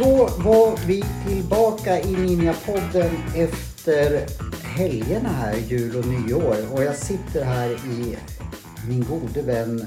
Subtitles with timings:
[0.00, 4.26] Då var vi tillbaka i Ninjapodden efter
[4.62, 6.56] helgerna här, jul och nyår.
[6.72, 8.16] Och jag sitter här i
[8.88, 9.86] min gode vän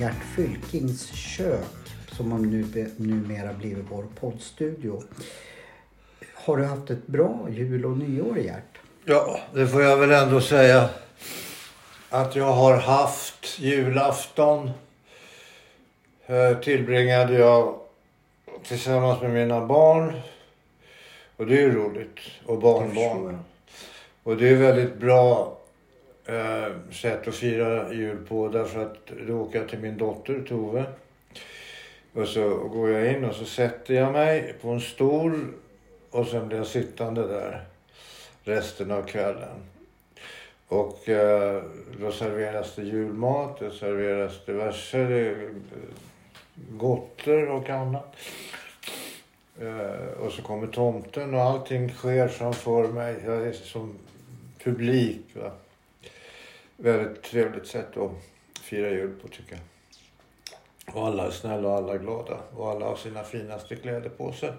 [0.00, 1.64] Gert Fylkings kök
[2.12, 5.02] som nu, numera blivit vår poddstudio.
[6.34, 8.78] Har du haft ett bra jul och nyår Gert?
[9.04, 10.88] Ja, det får jag väl ändå säga
[12.10, 13.58] att jag har haft.
[13.58, 14.70] Julafton
[16.26, 17.74] eh, tillbringade jag
[18.68, 20.20] tillsammans med mina barn.
[21.36, 22.18] Och det är ju roligt.
[22.46, 23.44] Och barnbarn.
[24.22, 25.59] Och det är väldigt bra
[26.30, 30.84] eh, sätt att fira jul på därför att då åker jag till min dotter Tove.
[32.12, 35.46] Och så går jag in och så sätter jag mig på en stol
[36.10, 37.64] och sen blir jag sittande där
[38.44, 39.58] resten av kvällen.
[40.68, 41.62] Och eh,
[42.00, 45.36] då serveras det julmat, det serveras diverse det, eh,
[46.70, 48.16] gotter och annat.
[49.60, 53.16] Eh, och så kommer tomten och allting sker framför mig.
[53.24, 53.94] Jag är som
[54.64, 55.22] publik.
[55.34, 55.50] Va?
[56.82, 58.10] Väldigt trevligt sätt att
[58.60, 59.60] fira jul på tycker jag.
[60.96, 62.36] Och alla är snälla och alla är glada.
[62.56, 64.52] Och alla har sina finaste kläder på sig.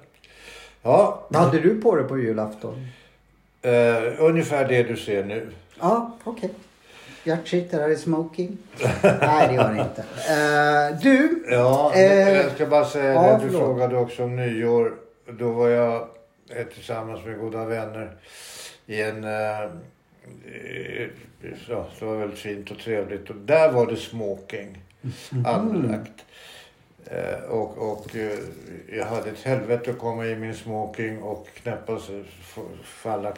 [0.82, 1.28] Ja.
[1.30, 2.88] Vad hade du på dig på julafton?
[3.62, 5.50] Eh, ungefär det du ser nu.
[5.80, 6.50] Ja, okej.
[6.50, 6.56] Okay.
[7.24, 8.58] Gert sitter här i smoking.
[9.04, 10.02] Nej, det gör han inte.
[10.02, 11.46] Uh, du.
[11.52, 13.34] Ja, uh, jag ska bara säga ja, det.
[13.34, 13.62] Du förlåt.
[13.62, 14.94] frågade också om nyår.
[15.40, 16.08] Då var jag
[16.74, 18.18] tillsammans med goda vänner
[18.86, 19.26] i en...
[20.46, 21.08] Uh,
[21.68, 23.30] ja, det var väldigt fint och trevligt.
[23.30, 24.84] Och där var det smoking
[25.32, 25.46] mm.
[25.46, 26.26] anlagt.
[27.12, 28.32] Uh, och, och uh,
[28.92, 32.00] jag hade ett helvete att komma i min smoking och knäppa
[32.84, 33.34] falla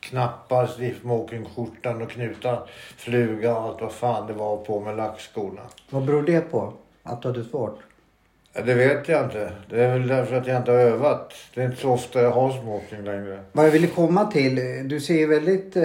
[0.00, 0.66] knappar,
[1.00, 5.62] smokingskjortan och knutar, fluga och allt vad fan det var på med lackskorna.
[5.90, 6.72] Vad beror det på?
[7.02, 7.78] Att du hade svårt?
[8.56, 9.52] Ja, det vet jag inte.
[9.70, 11.34] Det är väl därför att jag inte har övat.
[11.54, 13.40] Det är inte så ofta jag har smoking längre.
[13.52, 14.54] Vad jag ville komma till.
[14.88, 15.84] Du ser ju väldigt eh,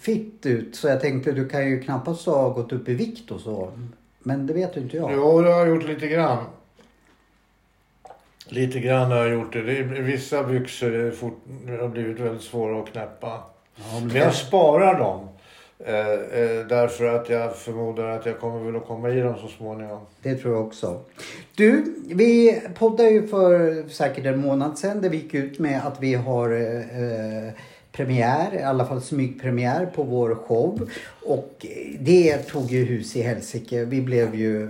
[0.00, 0.76] fitt ut.
[0.76, 3.72] Så jag tänkte du kan ju knappast ha gått upp i vikt och så.
[4.18, 5.12] Men det vet ju inte jag.
[5.12, 6.44] Jo, det har jag gjort lite grann.
[8.48, 9.62] Lite grann har jag gjort det.
[9.62, 11.42] det är, vissa byxor fort,
[11.80, 13.42] har blivit väldigt svåra att knäppa.
[13.76, 15.28] Ja, men, jag sparar dem.
[15.84, 19.48] Eh, eh, därför att jag förmodar att jag kommer väl att komma i dem så
[19.48, 20.00] småningom.
[20.22, 21.00] Det tror jag också.
[21.54, 26.02] Du, vi poddade ju för säkert en månad sedan där vi gick ut med att
[26.02, 27.52] vi har eh,
[27.92, 30.90] premiär, i alla fall smygpremiär på vår show.
[31.26, 31.66] Och
[32.00, 33.84] det tog ju hus i helsike.
[33.84, 34.68] Vi blev ju...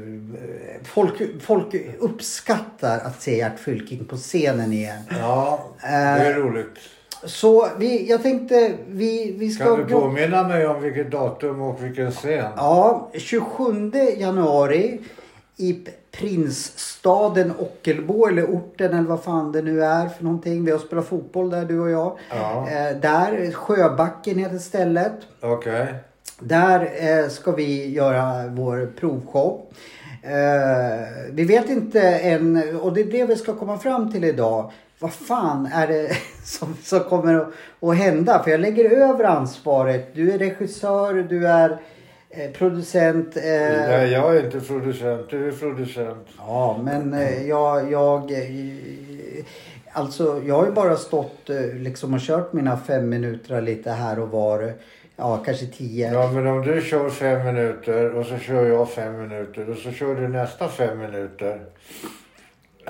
[0.84, 5.02] Folk, folk uppskattar att se Gert Fylking på scenen igen.
[5.10, 6.78] Ja, det är roligt.
[7.24, 9.64] Så vi, jag tänkte vi, vi ska...
[9.64, 12.52] Kan du påminna mig om vilket datum och vilken scen?
[12.56, 15.00] Ja, 27 januari
[15.56, 20.64] i prinsstaden Ockelbo eller orten eller vad fan det nu är för någonting.
[20.64, 22.18] Vi har spelat fotboll där du och jag.
[22.30, 22.68] Ja.
[22.70, 25.12] Eh, där, Sjöbacken heter stället.
[25.40, 25.82] Okej.
[25.82, 25.94] Okay.
[26.40, 29.66] Där eh, ska vi göra vår provshow.
[30.22, 34.72] Eh, vi vet inte än och det är det vi ska komma fram till idag.
[34.98, 37.48] Vad fan är det som, som kommer att,
[37.82, 38.42] att hända?
[38.42, 40.14] För jag lägger över ansvaret.
[40.14, 41.78] Du är regissör, du är
[42.30, 43.36] Eh, producent.
[43.36, 45.30] Eh, Nej, jag är inte producent.
[45.30, 46.28] Du är producent.
[46.38, 48.32] Ja, men eh, jag, jag
[49.92, 54.28] Alltså jag har ju bara stått liksom och kört mina fem minuter lite här och
[54.28, 54.72] var.
[55.16, 56.12] Ja, kanske tio.
[56.12, 59.90] Ja, men om du kör fem minuter och så kör jag fem minuter och så
[59.90, 61.60] kör du nästa fem minuter.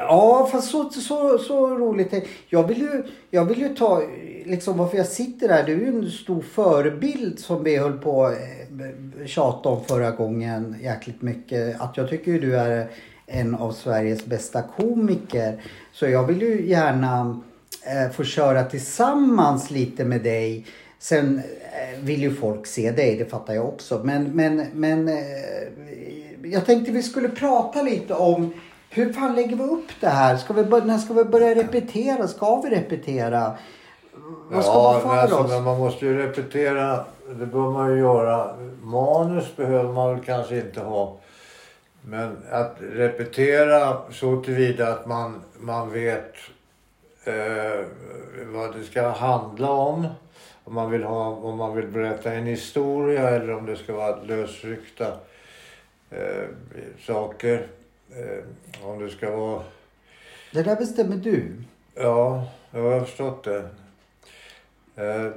[0.01, 2.15] Ja, fast så, så, så roligt.
[2.49, 4.03] Jag vill ju, jag vill ju ta,
[4.45, 5.65] liksom varför jag sitter här.
[5.65, 10.77] Du är ju en stor förebild som vi höll på eh, tjata om förra gången
[10.83, 11.81] jäkligt mycket.
[11.81, 12.89] Att jag tycker ju du är
[13.27, 15.63] en av Sveriges bästa komiker.
[15.93, 17.41] Så jag vill ju gärna
[17.83, 20.67] eh, få köra tillsammans lite med dig.
[20.99, 24.01] Sen eh, vill ju folk se dig, det fattar jag också.
[24.05, 25.15] Men, men, men eh,
[26.43, 28.53] jag tänkte vi skulle prata lite om
[28.91, 30.37] hur fan lägger vi upp det här?
[30.37, 32.29] Ska vi börja, när ska vi börja repetera?
[32.29, 33.53] Ska vi repetera?
[34.51, 35.51] Vad ska ja, man för alltså, oss?
[35.51, 37.05] Men man måste ju repetera.
[37.29, 38.57] Det bör man ju göra.
[38.83, 41.17] Manus behöver man väl kanske inte ha.
[42.03, 46.35] Men att repetera så tillvida att man, man vet
[47.25, 47.85] eh,
[48.47, 50.07] vad det ska handla om.
[50.65, 54.17] Om man, vill ha, om man vill berätta en historia eller om det ska vara
[54.23, 55.07] lösryckta
[56.11, 56.45] eh,
[57.07, 57.67] saker.
[58.11, 59.63] Eh, om det ska vara...
[60.53, 61.53] Det där bestämmer du.
[61.95, 63.59] Ja, jag har förstått det.
[64.97, 65.33] Eh, det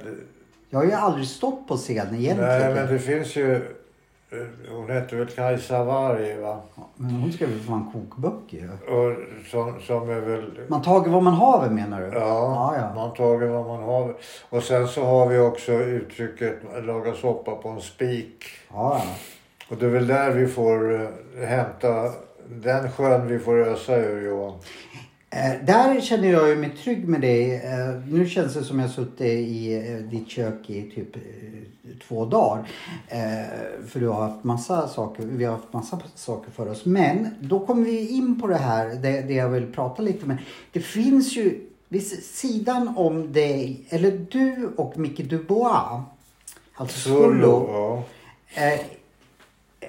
[0.70, 2.38] Jag har ju aldrig stått på scen egentligen.
[2.38, 3.54] nej, men det finns ju...
[3.54, 4.38] eh,
[4.70, 6.60] Hon heter väl Kajsa Warg, va?
[6.74, 8.68] Ja, Men hon skrev ju fan kokböcker.
[8.88, 9.16] Och
[9.50, 10.50] som, som är väl...
[10.68, 12.06] Man tager vad man haver menar du?
[12.06, 12.94] Ja, Ja, ja.
[12.94, 14.14] man tager vad man har.
[14.48, 18.44] Och sen så har vi också uttrycket laga soppa på en spik.
[18.72, 19.10] Ja, ja.
[19.68, 22.10] Och det är väl där vi får eh, hämta
[22.60, 24.58] den sjön vi får ösa ur Johan.
[25.30, 27.54] Eh, där känner jag ju mig trygg med dig.
[27.54, 31.22] Eh, nu känns det som jag suttit i eh, ditt kök i typ eh,
[32.08, 32.68] två dagar.
[33.08, 36.84] Eh, för du har haft massa saker, vi har haft massa saker för oss.
[36.84, 40.38] Men då kommer vi in på det här, det, det jag vill prata lite med.
[40.72, 46.02] Det finns ju vid sidan om dig, eller du och Micke Dubois.
[46.74, 47.68] Alltså Skullo.
[47.72, 48.04] Ja.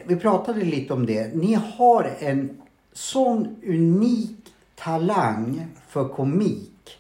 [0.06, 1.36] Vi pratade lite om det.
[1.36, 2.62] Ni har en
[2.94, 6.98] sån unik talang för komik.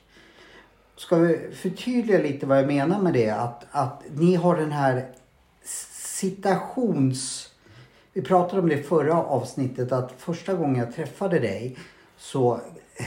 [0.95, 3.29] Ska vi förtydliga lite vad jag menar med det?
[3.29, 5.05] Att, att ni har den här
[5.93, 7.49] citations...
[8.13, 11.77] Vi pratade om det i förra avsnittet att första gången jag träffade dig
[12.17, 12.59] så...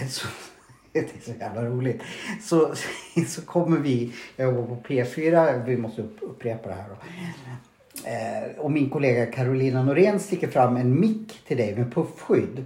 [0.08, 0.26] så
[0.92, 2.02] det är så jävla roligt.
[2.42, 2.74] Så,
[3.28, 6.96] så kommer vi, jag går på P4, vi måste upprepa det här då.
[8.04, 12.64] Eh, och min kollega Carolina Norén sticker fram en mick till dig med puffskydd.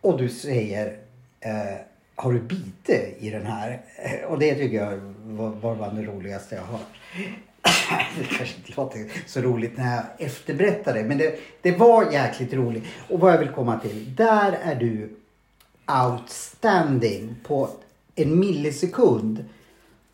[0.00, 0.96] Och du säger
[1.40, 1.76] eh,
[2.14, 3.80] Har du bite i den här?
[3.96, 6.98] Eh, och det tycker jag var, var bland det roligaste jag har hört.
[8.18, 11.04] det kanske inte låter så roligt när jag efterberättar det.
[11.04, 12.84] Men det, det var jäkligt roligt.
[13.08, 14.14] Och vad jag vill komma till.
[14.14, 15.16] Där är du
[16.04, 17.68] outstanding på
[18.14, 19.44] en millisekund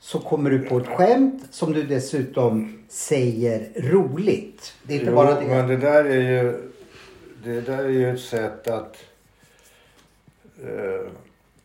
[0.04, 4.74] så kommer du på ett skämt som du dessutom säger roligt.
[4.82, 5.46] Det är inte Jo, bara det.
[5.46, 6.70] men det där är ju,
[7.44, 8.96] det där är ju ett sätt att...
[10.64, 11.06] Eh,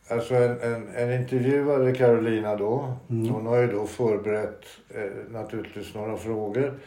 [0.08, 3.28] alltså en, en, en intervjuare, Carolina då, Mm.
[3.28, 6.78] hon har ju då förberett eh, naturligtvis några frågor.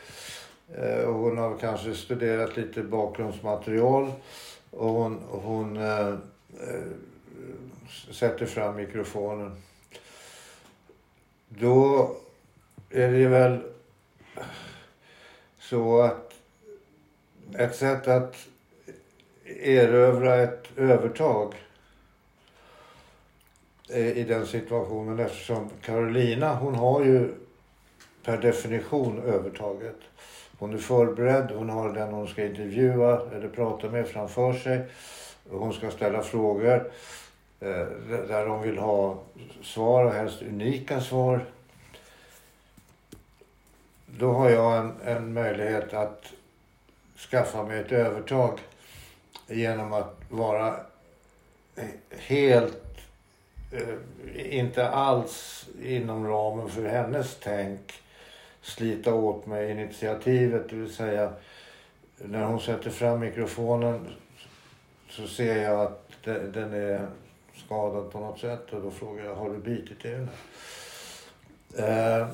[0.75, 4.11] Eh, och hon har kanske studerat lite bakgrundsmaterial.
[4.71, 6.15] Och hon, hon eh, eh,
[8.11, 9.51] sätter fram mikrofonen.
[11.59, 12.15] Då
[12.89, 13.59] är det väl
[15.59, 16.33] så att
[17.57, 18.35] ett sätt att
[19.45, 21.53] erövra ett övertag
[23.89, 27.33] eh, i den situationen eftersom Carolina hon har ju
[28.23, 29.97] per definition övertaget.
[30.59, 34.85] Hon är förberedd, hon har den hon ska intervjua eller prata med framför sig.
[35.49, 36.91] Hon ska ställa frågor
[37.61, 37.87] Eh,
[38.27, 39.19] där de vill ha
[39.63, 41.45] svar och helst unika svar.
[44.05, 46.33] Då har jag en, en möjlighet att
[47.29, 48.59] skaffa mig ett övertag
[49.47, 50.75] genom att vara
[52.09, 52.97] helt,
[53.71, 57.93] eh, inte alls inom ramen för hennes tänk
[58.61, 60.69] slita åt mig initiativet.
[60.69, 61.33] Det vill säga
[62.17, 64.07] när hon sätter fram mikrofonen
[65.09, 66.07] så ser jag att
[66.53, 67.07] den är
[67.71, 70.29] skadad på något sätt och då frågar jag har du bitit i den?
[71.77, 72.27] Eh,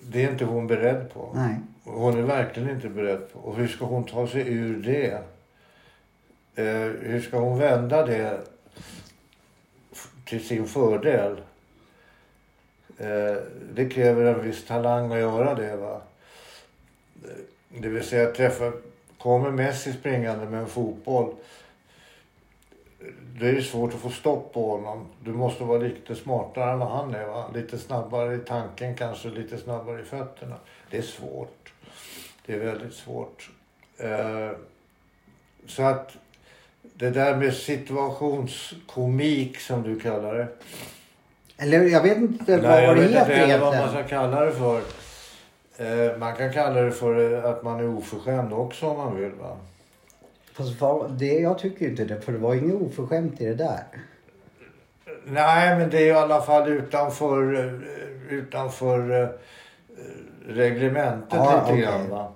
[0.00, 1.32] det är inte hon beredd på.
[1.34, 1.56] Nej.
[1.84, 3.38] Hon är verkligen inte beredd på.
[3.38, 5.12] Och hur ska hon ta sig ur det?
[6.54, 8.40] Eh, hur ska hon vända det
[10.24, 11.40] till sin fördel?
[12.98, 13.36] Eh,
[13.74, 15.76] det kräver en viss talang att göra det.
[15.76, 16.00] Va?
[17.24, 17.30] Eh,
[17.80, 18.72] Det vill säga träffa,
[19.18, 21.34] kommer Messi springande med en fotboll.
[23.40, 25.06] Det är svårt att få stopp på honom.
[25.24, 27.26] Du måste vara lite smartare än vad han är.
[27.26, 27.44] Va?
[27.54, 30.54] Lite snabbare i tanken kanske, lite snabbare i fötterna.
[30.90, 31.72] Det är svårt.
[32.46, 33.50] Det är väldigt svårt.
[33.98, 34.50] Eh,
[35.66, 36.12] så att
[36.82, 40.48] det där med situationskomik som du kallar det.
[41.58, 44.06] Eller jag vet inte vad Nej, det heter heller vad man egentligen.
[44.06, 44.80] ska kalla det för.
[45.78, 49.32] Eh, man kan kalla det för eh, att man är oförskämd också om man vill.
[49.32, 49.56] Va?
[50.58, 52.20] Fast vad- det, jag tycker inte det.
[52.20, 53.82] För det var inget oförskämt i det där.
[55.24, 59.28] Nej, men det är i alla fall utanför, eh, utanför eh,
[60.48, 61.82] reglementet Ja, lite okej.
[61.82, 62.10] grann.
[62.10, 62.32] Va?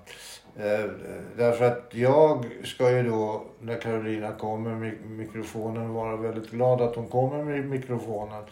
[0.56, 0.90] Eh,
[1.36, 6.96] Därför att jag ska ju då, när Carolina kommer med mikrofonen, vara väldigt glad att
[6.96, 8.42] hon kommer med mikrofonen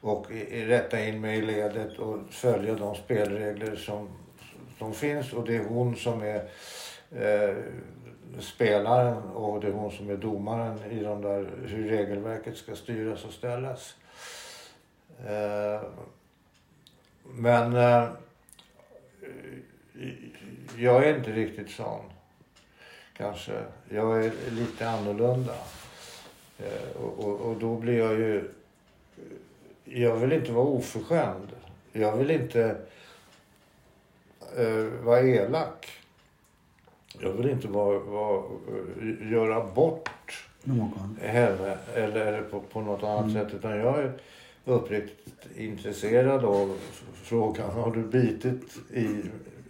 [0.00, 4.08] och rätta in mig i ledet och följa de spelregler som,
[4.78, 5.32] som finns.
[5.32, 6.36] Och det är hon som är
[7.16, 7.54] eh,
[8.38, 13.24] spelaren och det är hon som är domaren i de där, hur regelverket ska styras
[13.24, 13.96] och ställas.
[15.26, 15.82] Eh,
[17.22, 18.08] men eh,
[20.76, 22.04] jag är inte riktigt sån.
[23.16, 23.64] Kanske.
[23.88, 25.54] Jag är lite annorlunda.
[26.58, 28.50] Eh, och då blir jag ju...
[29.84, 31.48] Jag vill inte vara oförskämd.
[31.92, 32.76] Jag vill inte
[34.56, 35.99] eh, vara elak.
[37.22, 38.42] Jag vill inte vara, vara,
[39.30, 41.18] göra bort Någon.
[41.22, 43.54] henne eller, på, på något annat sätt.
[43.54, 44.12] Utan jag är
[44.64, 46.76] uppriktigt intresserad av
[47.22, 47.70] frågan.
[47.70, 48.62] Har du bitit
[48.94, 49.06] i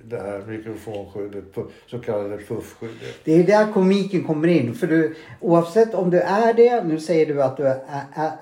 [0.04, 1.45] det här mikrofonskyddet,
[1.87, 3.14] så kallade puffskyddet?
[3.25, 4.75] Det är där komiken kommer in.
[4.75, 7.80] För du, oavsett om du är det, nu säger du att du är,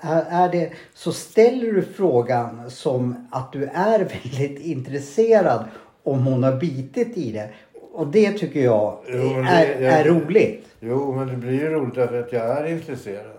[0.01, 5.65] är, är det, så ställer du frågan som att du är väldigt intresserad
[6.03, 7.49] om hon har bitit i det.
[7.99, 10.65] Och det tycker jag Jo, det- är, jag- är roligt.
[10.79, 13.31] Jo, men det blir ju roligt därför att jag är intresserad.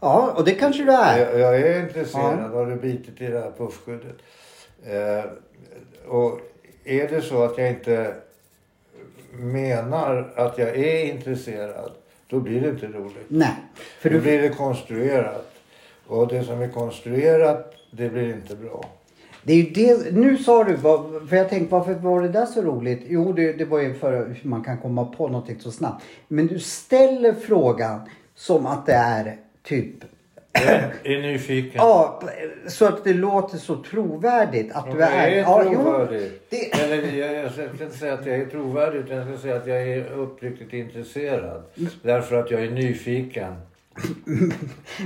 [0.00, 1.18] Ja, och det kanske du är.
[1.18, 2.50] Jag, jag är intresserad.
[2.52, 4.16] Har du bitit i det här puffskyddet?
[4.86, 5.30] Eh,
[6.08, 6.40] och
[6.84, 8.14] är det så att jag inte
[9.32, 11.92] menar att jag är intresserad,
[12.26, 13.26] då blir det inte roligt.
[13.28, 13.54] Nej.
[14.00, 15.50] För Då du, blir det konstruerat.
[16.06, 18.84] Och det som är konstruerat, det blir inte bra.
[19.48, 20.76] Det är ju det, nu sa du,
[21.28, 23.00] för jag tänkte varför var det där så roligt?
[23.08, 24.12] Jo, det, det var ju för
[24.42, 26.04] hur man kan komma på någonting så snabbt.
[26.28, 28.00] Men du ställer frågan
[28.34, 29.94] som att det är typ,
[30.52, 31.72] Jag är nyfiken.
[31.74, 32.20] ja,
[32.66, 35.28] så att det låter så trovärdigt att du jag är.
[35.28, 36.30] är ja, trovärdig.
[36.48, 39.56] det, Eller jag, jag ska inte säga att jag är trovärdig utan jag ska säga
[39.56, 41.62] att jag är uppriktigt intresserad.
[42.02, 43.54] Därför att jag är nyfiken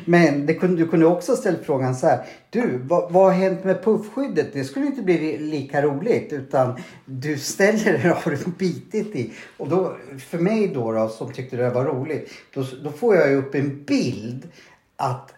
[0.05, 2.27] men det kunde, du kunde också ställa frågan så här.
[2.51, 4.53] Du, vad, vad har hänt med puffskyddet?
[4.53, 6.33] Det skulle inte bli lika roligt.
[6.33, 9.33] Utan du ställer det, har du bitit i?
[9.57, 12.31] Och då, för mig då, då som tyckte det var roligt.
[12.55, 14.49] Då, då får jag ju upp en bild
[14.97, 15.35] att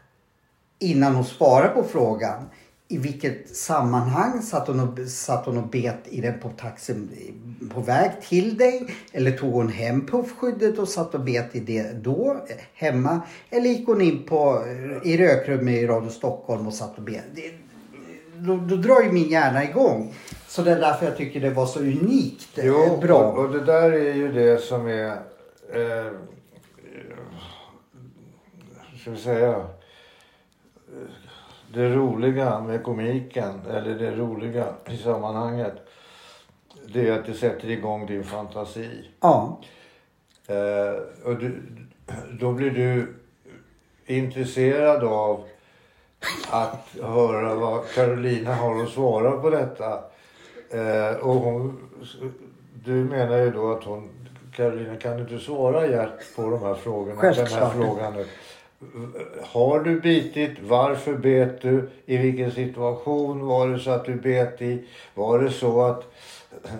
[0.78, 2.48] innan hon svarar på frågan.
[2.88, 7.10] I vilket sammanhang satt hon och, satt hon och bet i den på taxin
[7.74, 8.94] på väg till dig?
[9.12, 13.20] Eller tog hon hem puffskyddet och satt och bet i det då eh, hemma?
[13.50, 17.24] Eller gick hon in på, eh, i rökrummet i Radio Stockholm och satt och bet?
[17.34, 17.52] Det,
[18.38, 20.14] då, då drar ju min hjärna igång.
[20.48, 23.18] Så det är därför jag tycker det var så unikt eh, Jo, bra.
[23.18, 25.10] Och, och det där är ju det som är...
[25.72, 26.12] Eh,
[29.00, 29.66] ska vi säga?
[31.74, 35.74] Det roliga med komiken, eller det roliga i sammanhanget.
[36.94, 39.10] Det är att det sätter igång din fantasi.
[39.20, 39.60] Ja.
[40.46, 41.62] Eh, och du,
[42.40, 43.14] då blir du
[44.06, 45.44] intresserad av
[46.50, 50.04] att höra vad Carolina har att svara på detta.
[50.70, 51.88] Eh, och hon,
[52.84, 54.08] du menar ju då att hon,
[54.56, 57.20] Carolina kan du inte svara Gert på de här frågorna?
[57.22, 57.72] Den här Självklart.
[57.72, 58.26] frågan nu.
[59.42, 60.58] Har du bitit?
[60.62, 61.88] Varför bet du?
[62.06, 64.84] I vilken situation var det så att du bet i?
[65.14, 66.12] Var det så att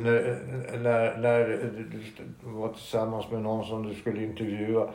[0.01, 0.39] när,
[0.79, 4.89] när, när du var tillsammans med någon som du skulle intervjua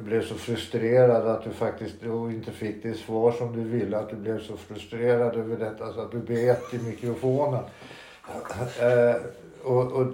[0.00, 3.98] blev så frustrerad att du faktiskt inte fick det svar som du ville.
[3.98, 7.64] Att du blev så frustrerad över detta så att du bet i mikrofonen.
[8.80, 9.16] Eh,
[9.62, 10.06] och, och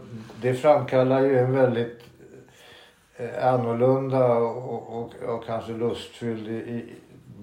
[0.42, 2.11] det framkallar ju en väldigt
[3.42, 6.84] annorlunda och, och, och kanske lustfylld i,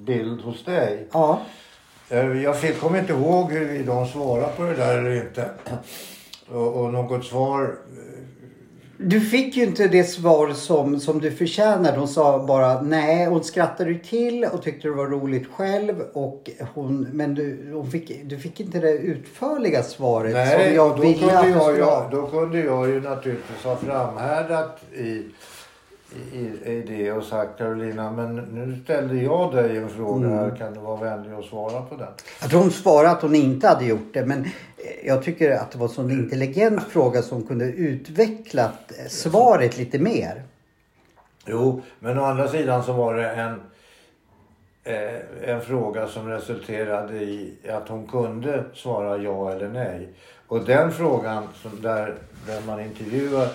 [0.06, 1.08] bild hos dig.
[1.12, 1.40] Ja.
[2.10, 5.50] Eh, Jag fick, kommer inte ihåg hur de svarade på det där eller inte.
[6.52, 7.76] Och, och något svar...
[9.02, 11.98] Du fick ju inte det svar som, som du förtjänade.
[11.98, 13.26] Hon sa bara nej.
[13.26, 16.02] Hon skrattade till och tyckte det var roligt själv.
[16.14, 20.98] Och hon, men du, hon fick, du fick inte det utförliga svaret som Nej, jag
[20.98, 22.10] då, ville kunde att du jag, skulle jag, ha.
[22.12, 25.24] då kunde jag ju naturligtvis ha framhärdat i,
[26.34, 30.38] i, i det och sagt Carolina, men nu ställde jag dig en fråga Mm.
[30.40, 30.56] här.
[30.56, 32.08] Kan du vara vänlig och svara på den?
[32.42, 34.26] Jag tror hon svarade att hon inte hade gjort det.
[34.26, 34.48] Men
[35.04, 40.00] jag tycker att det var en sån intelligent fråga som kunde utvecklat eh, svaret lite
[40.00, 40.44] mer.
[41.46, 43.62] Jo, men å andra sidan så var det en,
[44.84, 50.10] eh, en fråga som resulterade i att hon kunde svara ja eller nej.
[50.48, 52.16] Och den frågan som där,
[52.48, 53.48] där man intervjuar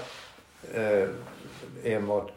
[0.74, 1.08] eh,
[1.84, 2.32] enbart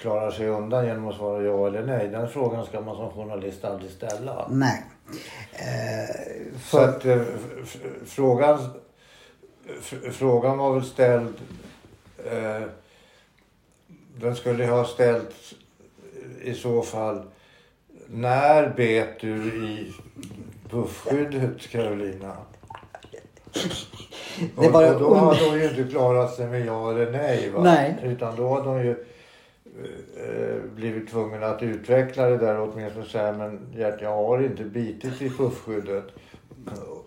[0.00, 2.08] klarar sig undan genom att svara ja eller nej.
[2.08, 4.48] Den frågan ska man som journalist aldrig ställa.
[4.50, 4.84] Nej.
[5.52, 6.16] Eh,
[6.64, 7.22] Så för, att eh,
[8.06, 8.58] frågan,
[10.12, 11.34] frågan var väl ställd...
[12.32, 12.62] Eh,
[14.16, 15.54] den skulle ha ställts
[16.42, 17.22] i så fall...
[18.10, 19.92] När bet du i
[20.70, 22.36] puffskyddet, Carolina?
[24.56, 27.50] Det och, och då hade hon ju inte klarat sig med ja eller nej.
[27.50, 27.62] Va?
[27.62, 27.96] Nej.
[28.02, 28.96] Utan då hade hon ju eh,
[30.16, 34.64] Eh, blivit tvungen att utveckla det där och åtminstone säga men Gert, jag har inte
[34.64, 36.04] bitit i puffskyddet.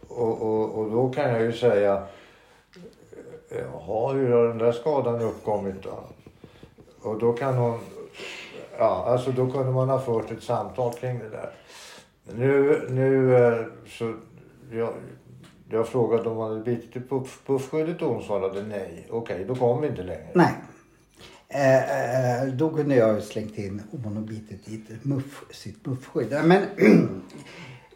[0.08, 2.08] Och, och, och då kan jag ju säga
[3.50, 6.00] eh, Jaha, hur har den där skadan uppkommit då?
[7.02, 7.80] Och då kan hon
[8.78, 11.50] ja, alltså då kunde man ha fört ett samtal kring det där.
[12.24, 14.14] Nu, nu eh, så,
[14.72, 14.94] jag,
[15.70, 19.08] jag frågade om man hade bitit i puff, puffskyddet och hon svarade nej.
[19.10, 20.28] Okej, då kom vi inte längre.
[20.34, 20.54] Nej.
[21.54, 25.86] Eh, eh, då kunde jag ju slängt in om hon bitit i ett muff, sitt
[25.86, 26.38] muffskydd.
[26.44, 26.64] Men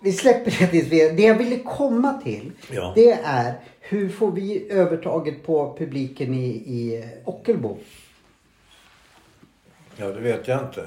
[0.01, 1.09] vi släpper det tills vi...
[1.09, 2.91] Det jag ville komma till Ja.
[2.95, 7.77] det är hur får vi övertaget på publiken i, i Ockelbo?
[9.97, 10.81] Ja, det vet jag inte.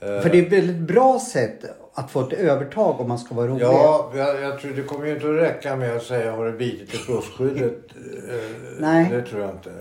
[0.00, 3.34] Eh, För det är ett väldigt bra sätt att få ett övertag om man ska
[3.34, 3.64] vara rolig.
[3.64, 6.52] Ja, jag, jag tror det kommer ju inte att räcka med att säga har du
[6.52, 7.12] bitit i.
[7.62, 7.70] Eh,
[8.78, 9.08] Nej.
[9.10, 9.72] Det tror jag inte.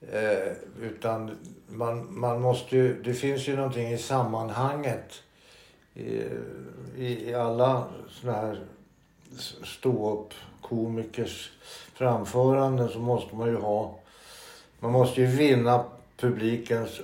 [0.00, 0.52] Eh,
[0.82, 1.30] utan
[1.68, 5.22] man, man måste ju, det finns ju någonting i sammanhanget.
[5.94, 6.02] Eh,
[6.96, 8.60] I, i, alla såna här
[9.64, 11.52] ståuppkomikers
[11.94, 13.98] framföranden så måste man ju ha,
[14.80, 15.84] man måste ju vinna
[16.16, 17.00] publikens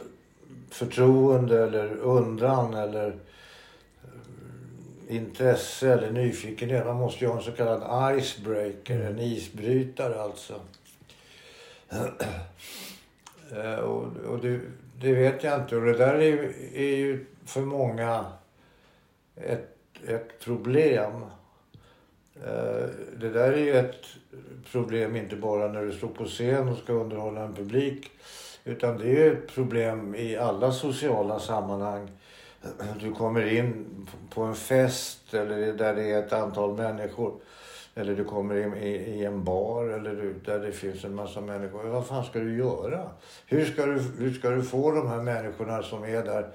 [0.70, 3.14] förtroende eller undran eller eh,
[5.16, 6.86] intresse eller nyfikenhet.
[6.86, 10.60] Man måste ju ha en så kallad icebreaker, en isbrytare alltså.
[13.56, 14.60] Eh, och och det,
[15.00, 15.76] det vet jag inte.
[15.76, 18.24] Och det där är, ju- är ju för många
[19.36, 19.76] ett,
[20.08, 21.12] ett problem.
[22.44, 22.86] Eh,
[23.16, 24.04] det där är ju ett
[24.72, 28.10] problem inte bara när du står på scen och ska underhålla en publik.
[28.64, 32.08] Utan det är ju ett problem i alla sociala sammanhang.
[33.00, 33.86] Du kommer in
[34.30, 37.34] på en fest eller där det är ett antal människor.
[37.94, 41.40] Eller du kommer i, i, i en bar eller du, där det finns en massa
[41.40, 41.84] människor.
[41.84, 43.10] Vad fan ska du göra?
[43.46, 46.48] Hur ska du, hur ska du få de här människorna som är där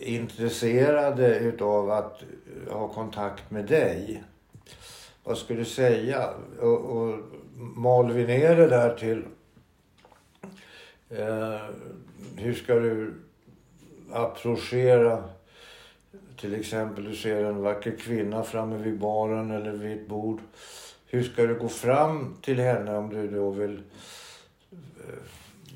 [0.00, 4.24] intresserade utav att eh, ha kontakt med dig?
[5.24, 6.30] Vad ska du säga?
[6.60, 7.18] Och, och
[7.56, 9.24] mal vi ner det där till
[11.10, 11.60] eh,
[12.36, 13.14] hur ska du
[14.12, 15.24] approchera
[16.36, 20.40] till exempel du ser en vacker kvinna framme vid baren eller vid ett bord.
[21.06, 23.82] Hur ska du gå fram till henne om du då vill
[24.72, 24.78] eh,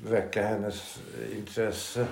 [0.09, 1.01] väcka hennes
[1.37, 2.07] intresse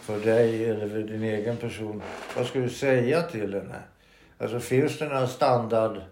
[0.00, 2.02] för dig eller för din egen person?
[2.36, 3.82] Vad ska du säga till henne?
[4.38, 6.02] Alltså finns det några standard eh,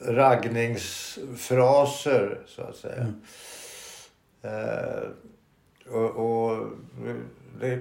[0.00, 3.12] raggningsfraser så att säga?
[4.42, 5.08] Eh,
[5.92, 6.66] och, och
[7.60, 7.80] det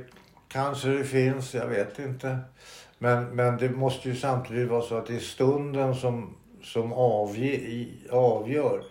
[0.58, 2.38] kanske det finns, jag vet inte.
[2.98, 7.88] Men, men det måste ju samtidigt vara så att det är stunden som, som avge,
[8.10, 8.84] avgör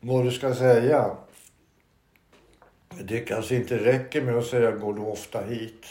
[0.00, 1.16] vad du ska säga.
[3.00, 5.86] Det kanske inte räcker med att säga går du ofta hit?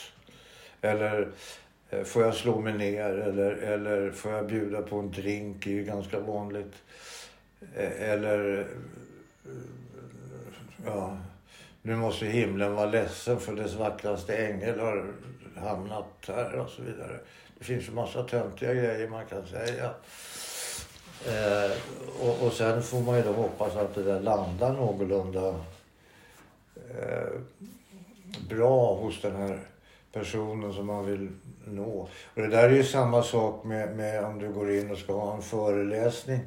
[0.81, 1.31] Eller
[1.89, 3.09] eh, får jag slå mig ner?
[3.09, 5.63] Eller, eller får jag bjuda på en drink?
[5.63, 6.73] Det är ju ganska vanligt.
[7.75, 8.65] Eh, eller eh,
[10.85, 11.17] ja,
[11.81, 15.13] nu måste himlen vara ledsen för dess vackraste ängel har
[15.55, 17.19] hamnat här och så vidare.
[17.57, 19.93] Det finns en massa töntiga grejer man kan säga.
[21.27, 21.71] Eh,
[22.21, 25.55] och, och sen får man ju då hoppas att det där landar någorlunda
[26.89, 27.39] eh,
[28.49, 29.59] bra hos den här
[30.11, 31.29] personen som man vill
[31.65, 32.07] nå.
[32.35, 35.13] Och det där är ju samma sak med, med om du går in och ska
[35.13, 36.39] ha en föreläsning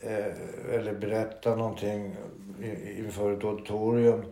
[0.00, 2.16] eh, eller berätta någonting
[2.98, 4.22] inför ett auditorium.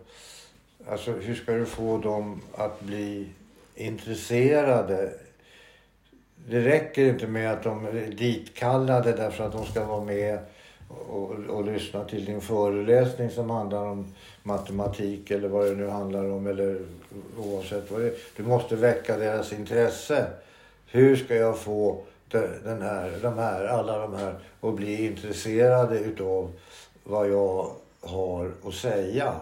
[0.88, 3.28] Alltså hur ska du få dem att bli
[3.74, 5.12] intresserade?
[6.48, 10.38] Det räcker inte med att de är ditkallade därför att de ska vara med
[10.88, 15.88] och, och, och lyssna till din föreläsning som handlar om matematik eller vad det nu
[15.88, 16.80] handlar om eller
[17.38, 18.14] oavsett vad det är.
[18.36, 20.26] Du måste väcka deras intresse.
[20.86, 22.04] Hur ska jag få
[22.64, 26.52] den här, de här, alla de här att bli intresserade utav
[27.04, 29.34] vad jag har att säga?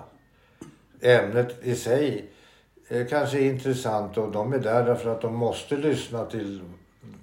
[1.01, 2.25] Ämnet i sig
[2.89, 6.61] är kanske intressant och de är där därför att de måste lyssna till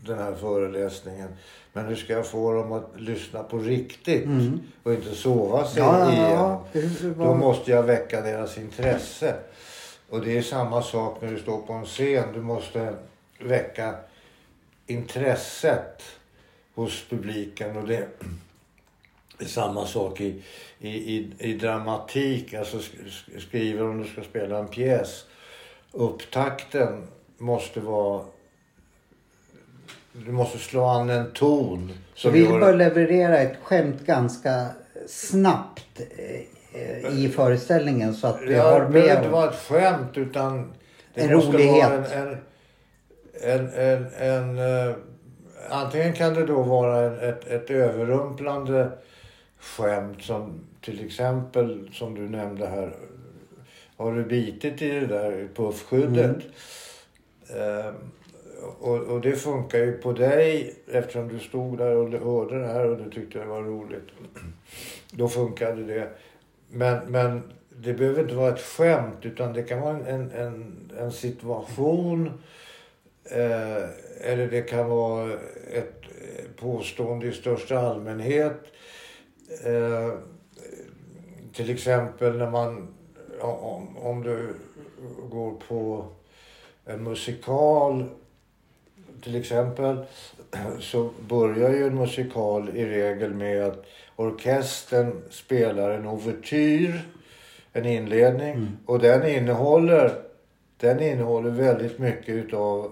[0.06, 1.28] den här föreläsningen.
[1.74, 4.26] Men hur ska jag få dem att lyssna på riktigt
[4.84, 6.30] och inte sova sig Ja, igenom?
[6.32, 6.64] ja.
[7.16, 9.36] Var- Då måste jag väcka deras intresse.
[10.10, 12.24] Och det är samma sak när du står på en scen.
[12.34, 12.94] Du måste
[13.40, 13.96] väcka
[14.88, 16.04] intresset
[16.76, 17.78] hos publiken.
[17.78, 18.08] Och det
[19.40, 20.44] är samma sak i,
[20.80, 22.54] i, i, i dramatik.
[22.54, 25.26] Alltså sk- sk- skriver om du ska spela en pjäs.
[25.92, 28.26] Upptakten måste vara...
[30.14, 31.92] Du måste slå an en ton.
[32.14, 34.68] Så Som vi gör- bör leverera ett skämt ganska
[35.08, 39.60] snabbt eh, i föreställningen så att vi Ja, har det behöver inte med vara ett
[39.60, 40.74] skämt utan
[41.14, 41.90] det En måste rolighet.
[41.90, 42.38] vara en, en,
[43.44, 44.96] en, en, en eh,
[45.70, 48.92] Antingen kan det då vara en, ett, ett överrumplande
[49.60, 52.96] skämt som till exempel som du nämnde här
[53.98, 56.38] har du bitit i det där puffskyddet.
[57.50, 57.94] Eh,
[58.80, 62.86] och, och det funkar ju på dig eftersom du stod där och hörde det här
[62.86, 64.08] och du tyckte det var roligt.
[65.12, 66.10] Då funkade det.
[66.70, 71.12] Men, men det behöver inte vara ett skämt utan det kan vara en, en, en
[71.12, 72.30] situation.
[73.24, 73.90] Eh,
[74.22, 75.34] eller det kan vara
[75.74, 76.02] ett
[76.56, 78.60] påstående i största allmänhet.
[79.66, 80.14] Eh,
[81.54, 82.88] till exempel när man,
[83.40, 84.54] om, om du
[85.30, 86.06] går på
[86.86, 88.06] en musikal
[89.22, 89.98] till exempel
[90.80, 97.02] så börjar ju en musikal i regel med att orkestern spelar en ouvertyr,
[97.74, 98.54] en inledning.
[98.54, 98.78] Mm.
[98.86, 100.12] Och den innehåller,
[100.78, 102.92] den innehåller väldigt mycket utav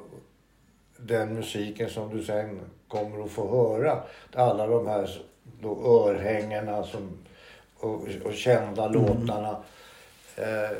[1.02, 4.04] den musiken som du sen kommer att få höra.
[4.34, 5.10] Alla de här
[5.62, 5.70] då
[6.10, 7.18] örhängena som,
[7.80, 8.94] och, och kända mm.
[8.94, 9.64] låtarna.
[10.36, 10.78] Eh,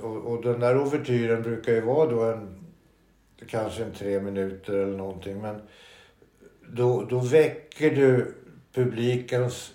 [0.00, 2.64] och, och den där ouvertyren brukar ju vara då en
[3.46, 5.40] kanske en tre minuter eller någonting.
[5.40, 5.62] Men
[6.68, 8.34] då, då väcker du
[8.72, 9.72] publikens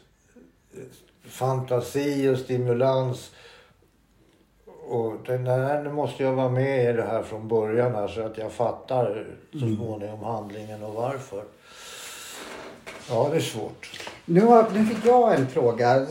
[1.24, 3.32] fantasi och stimulans.
[4.90, 8.22] Och den där, nu måste jag vara med i det här från början här, så
[8.22, 9.76] att jag fattar så mm.
[9.76, 11.44] småningom handlingen och varför.
[13.10, 13.90] Ja, det är svårt.
[14.26, 16.06] Nu, har, nu fick jag en fråga.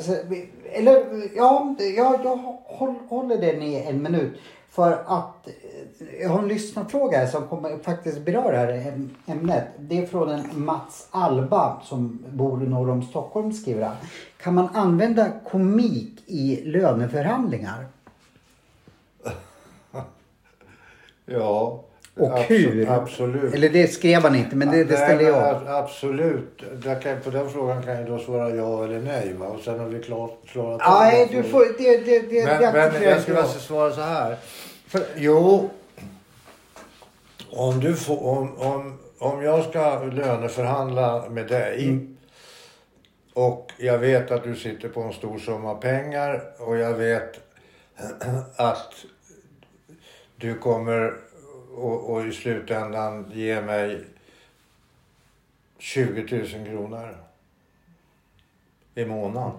[0.73, 1.05] Eller
[1.37, 2.37] ja, jag, jag
[3.09, 4.39] håller den i en minut.
[4.71, 5.49] För att
[6.21, 9.65] jag har en lyssnarfråga som kommer faktiskt beröra det här ämnet.
[9.79, 13.97] Det är från en Mats Alba som bor norr om Stockholm skriver han.
[14.43, 17.87] Kan man använda komik i löneförhandlingar?
[21.29, 21.85] Ja.
[22.19, 22.91] Och Abs hur?
[22.91, 23.55] Absolut.
[23.55, 25.63] Eller det skrev han inte men det, det ställer jag.
[25.67, 26.63] Absolut.
[27.03, 29.35] Kan, på den frågan kan jag då svara ja eller nej.
[29.39, 29.47] Va?
[29.47, 31.65] Och sen har vi klart, klarat Nej, du får...
[31.79, 34.37] Det, det, det, men, det men jag skulle alltså svara så här.
[34.87, 35.71] För, jo.
[37.51, 41.85] Om, du får, om, om, om jag ska löneförhandla med dig.
[41.89, 42.17] Mm.
[43.35, 46.43] Och jag vet att du sitter på en stor summa pengar.
[46.59, 47.41] Och jag vet
[48.57, 48.95] att
[50.39, 51.17] du kommer
[51.75, 54.05] och, och i slutändan ge mig
[55.79, 57.17] 20 000 kronor
[58.95, 59.53] i månaden.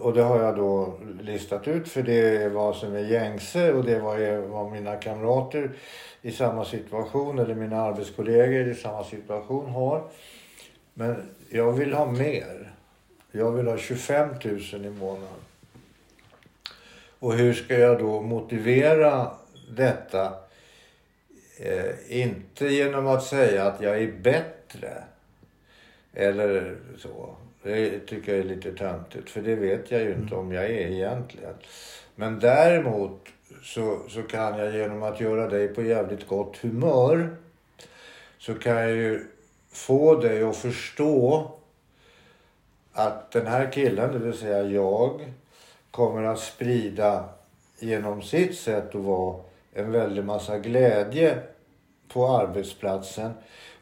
[0.00, 3.84] Och det har jag då listat ut för det är vad som är gängse och
[3.84, 5.70] det är vad mina kamrater
[6.22, 10.04] i samma situation eller mina arbetskollegor i samma situation har.
[10.94, 12.72] Men jag vill ha mer.
[13.32, 15.43] Jag vill ha 25 000 i månaden.
[17.24, 19.30] Och hur ska jag då motivera
[19.76, 20.32] detta
[21.58, 25.04] eh, inte genom att säga att jag är bättre.
[26.12, 27.34] Eller så.
[27.62, 30.90] Det tycker jag är lite töntigt för det vet jag ju inte om jag är
[30.90, 31.54] egentligen.
[32.14, 33.20] Men däremot
[33.62, 37.36] så, så kan jag genom att göra dig på jävligt gott humör
[38.38, 39.26] så kan jag ju
[39.72, 41.50] få dig att förstå
[42.92, 45.20] att den här killen, det vill säga jag,
[45.94, 47.24] kommer att sprida
[47.78, 49.36] genom sitt sätt att vara
[49.72, 51.38] en väldig massa glädje
[52.08, 53.30] på arbetsplatsen.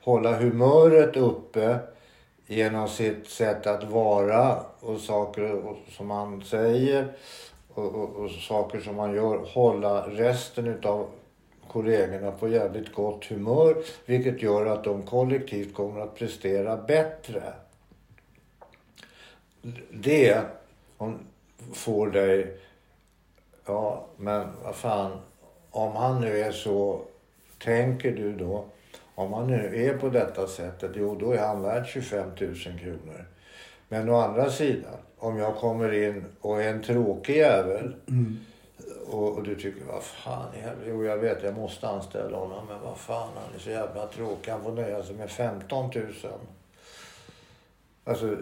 [0.03, 1.79] Hålla humöret uppe
[2.47, 7.13] genom sitt sätt att vara och saker som man säger
[7.75, 9.39] och, och, och saker som man gör.
[9.55, 11.07] Hålla resten utav
[11.69, 17.43] kollegorna på jävligt gott humör vilket gör att de kollektivt kommer att prestera bättre.
[19.91, 20.43] Det
[21.73, 22.57] får dig...
[23.67, 25.19] Ja, men vad fan
[25.73, 27.01] om han nu är så,
[27.59, 28.65] tänker du då,
[29.15, 33.27] om han nu är på detta sättet, jo då är han värd 25 000 kronor.
[33.89, 38.39] Men å andra sidan, om jag kommer in och är en tråkig jävel mm.
[39.07, 40.47] och, och, du tycker, vad fan?
[40.87, 44.51] Jo, jag vet, jag måste anställa honom, men vad fan, han är så jävla tråkig.
[44.51, 46.07] Han får nöja sig med 15 000.
[48.05, 48.37] Alltså,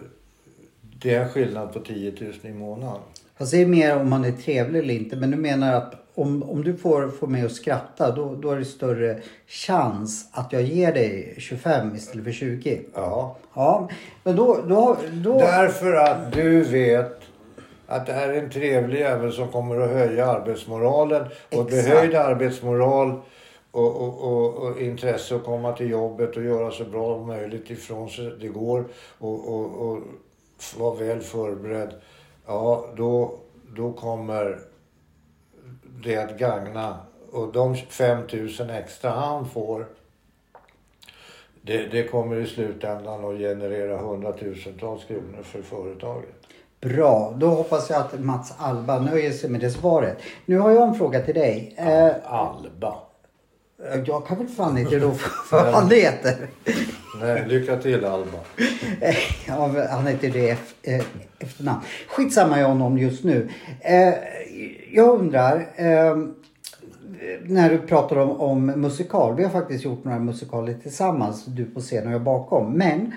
[1.01, 3.01] det är skillnad på 10 000 i månaden.
[3.37, 5.15] Det är mer om man är trevlig eller inte.
[5.15, 8.57] Men du menar att om, om du får, får mig att skratta då, då är
[8.57, 12.81] det större chans att jag ger dig 25 istället för 20.
[12.93, 13.35] Ja.
[13.53, 13.89] Ja,
[14.23, 14.59] men då...
[14.67, 15.37] då, då...
[15.37, 17.21] Därför att du vet
[17.87, 21.25] att det här är en trevlig jävel som kommer att höja arbetsmoralen.
[21.51, 23.21] Och behöjd arbetsmoral
[23.71, 27.69] och, och, och, och, intresse att komma till jobbet och göra så bra som möjligt
[27.69, 28.85] ifrån sig det går.
[29.17, 29.99] Och, och,
[30.77, 31.93] vara väl förberedd.
[32.45, 33.39] Ja, då,
[33.75, 34.59] då kommer
[36.03, 36.97] det att gagna.
[37.31, 39.85] Och de 5000 extra han får
[41.61, 46.29] det, det kommer i slutändan att generera hundratusentals kronor för företaget.
[46.81, 50.17] Bra, då hoppas jag att Mats Alba nöjer sig med det svaret.
[50.45, 51.75] Nu har jag en fråga till dig.
[51.77, 52.95] Eh, Alba.
[54.05, 55.13] jag kan väl fan inte då
[55.51, 56.47] vad han heter.
[57.19, 58.37] Nej, lycka till Alba.
[59.01, 59.15] Eh,
[59.47, 61.03] Ja, han heter det eh,
[61.39, 61.81] efternamn.
[62.07, 63.49] Skitsamma i honom just nu.
[63.79, 64.13] Eh,
[64.91, 66.17] jag undrar, eh,
[67.43, 69.35] när du pratar om, om musikal.
[69.35, 72.73] Vi har faktiskt gjort några musikaler tillsammans, du på scen och jag bakom.
[72.73, 73.13] Men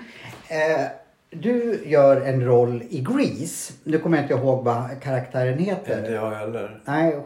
[0.47, 0.85] eh,
[1.29, 3.73] du gör en roll i Grease.
[3.83, 5.99] Nu kommer jag inte ihåg vad karaktären heter.
[5.99, 6.81] Inte jag heller.
[6.85, 7.17] Nej,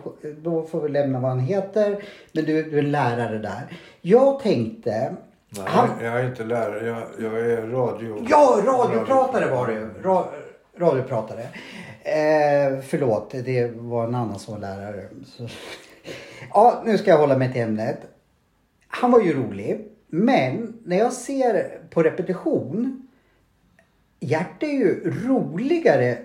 [0.41, 2.03] då får vi lämna vad han heter.
[2.31, 3.77] Men du, du är en lärare där.
[4.01, 5.15] Jag tänkte...
[5.49, 6.87] Nej, han, jag är inte lärare.
[6.87, 8.25] Jag, jag är radio...
[8.29, 9.89] Ja, radiopratare var du.
[10.03, 10.25] Ra,
[10.77, 11.41] radiopratare.
[12.03, 15.07] Eh, förlåt, det var en annan som var lärare.
[15.25, 15.47] Så.
[16.53, 17.99] Ja, nu ska jag hålla mig till ämnet.
[18.87, 19.87] Han var ju rolig.
[20.07, 23.07] Men när jag ser på repetition.
[24.19, 26.17] Gert är ju roligare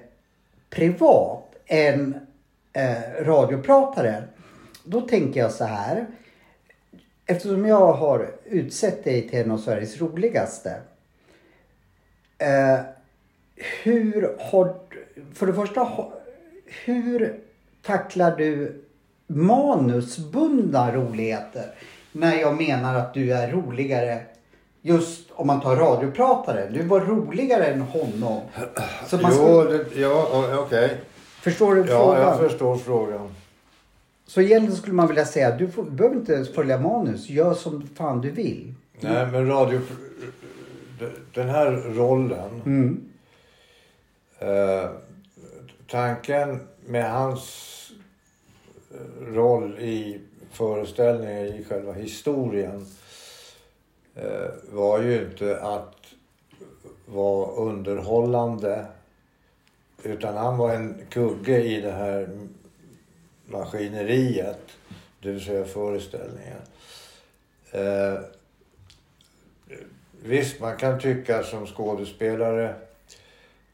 [0.71, 2.17] privat än
[2.73, 4.23] eh, radiopratare.
[4.85, 6.07] Då tänker jag så här.
[7.27, 10.71] Eftersom jag har utsett dig till en av Sveriges roligaste.
[12.39, 12.81] Eh,
[13.83, 14.75] hur har...
[15.35, 15.89] För det första,
[16.85, 17.41] hur
[17.83, 18.83] tacklar du
[19.27, 21.75] manusbundna roligheter?
[22.13, 24.21] När jag menar att du är roligare
[24.83, 26.69] just om man tar radiopratare.
[26.71, 28.41] Du var roligare än honom.
[29.07, 30.27] Så man Jo, det, ja,
[30.59, 31.01] okej.
[31.43, 32.21] förstår du Ja, frågan?
[32.21, 33.35] jag förstår frågan.
[34.27, 37.29] Så egentligen skulle man vilja säga du, får, du behöver inte följa manus.
[37.29, 38.75] Gör som fan du vill.
[39.01, 39.81] Nej, men radio...
[41.35, 42.63] Den här rollen.
[42.67, 43.09] Mm.
[44.39, 44.91] Eh,
[45.87, 47.91] tanken med hans
[48.91, 52.87] eh, roll i föreställningen, i själva historien,
[54.15, 55.97] eh, var ju inte att
[57.07, 58.87] vara underhållande.
[60.03, 62.29] Utan han var en kugge i det här
[63.47, 64.71] maskineriet,
[65.21, 66.61] det vill säga föreställningen.
[67.71, 68.19] Eh,
[70.23, 72.75] visst, man kan tycka som skådespelare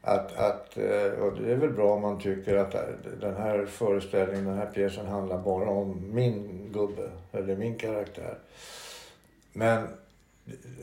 [0.01, 2.75] att, att, eh, och det är väl bra om man tycker att
[3.21, 8.37] den här föreställningen, den här pjäsen handlar bara om min gubbe eller min karaktär.
[9.53, 9.87] Men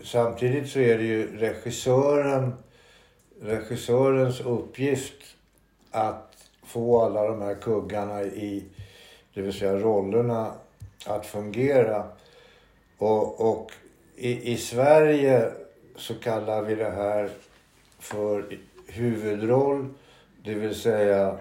[0.05, 2.53] samtidigt så är det ju regissören,
[3.42, 5.22] regissörens uppgift
[5.90, 8.64] att få alla de här kuggarna i,
[9.38, 10.53] det vill säga rollerna,
[11.07, 12.09] att fungera.
[12.98, 13.72] Och, och
[14.16, 15.53] i, i Sverige
[15.96, 17.31] så kallar vi det här
[17.98, 19.88] för huvudroll,
[20.44, 21.38] det vill säga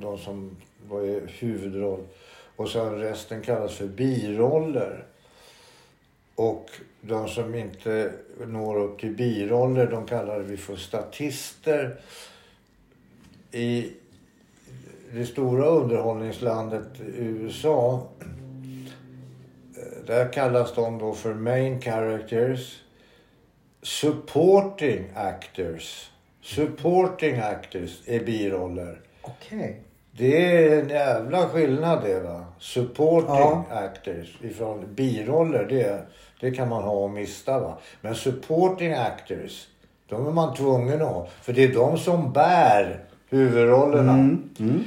[0.00, 0.56] de som
[0.88, 2.06] var huvudroll.
[2.56, 5.04] Och sen resten kallas för biroller.
[6.34, 8.12] Och de som inte
[8.46, 12.00] når upp till biroller, de kallar vi för statister.
[13.52, 13.92] I
[15.14, 18.02] det stora underhållningslandet USA,
[19.76, 22.80] eh, där kallas de då för main characters.
[23.82, 26.10] Supporting actors.
[26.42, 29.00] Supporting actors är biroller.
[29.22, 29.80] Okej.
[30.12, 32.44] Det är en jävla skillnad det va.
[32.58, 33.64] Supporting Ja.
[33.70, 36.06] actors ifrån biroller det,
[36.40, 37.78] det kan man ha och mista va.
[38.00, 39.66] Men supporting actors,
[40.08, 41.26] de är man tvungen att ha.
[41.42, 44.12] För det är de som bär huvudrollerna.
[44.12, 44.84] Mm.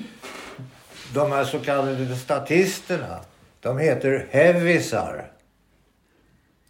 [1.13, 3.19] De här så kallade statisterna,
[3.60, 5.32] de heter heavisar.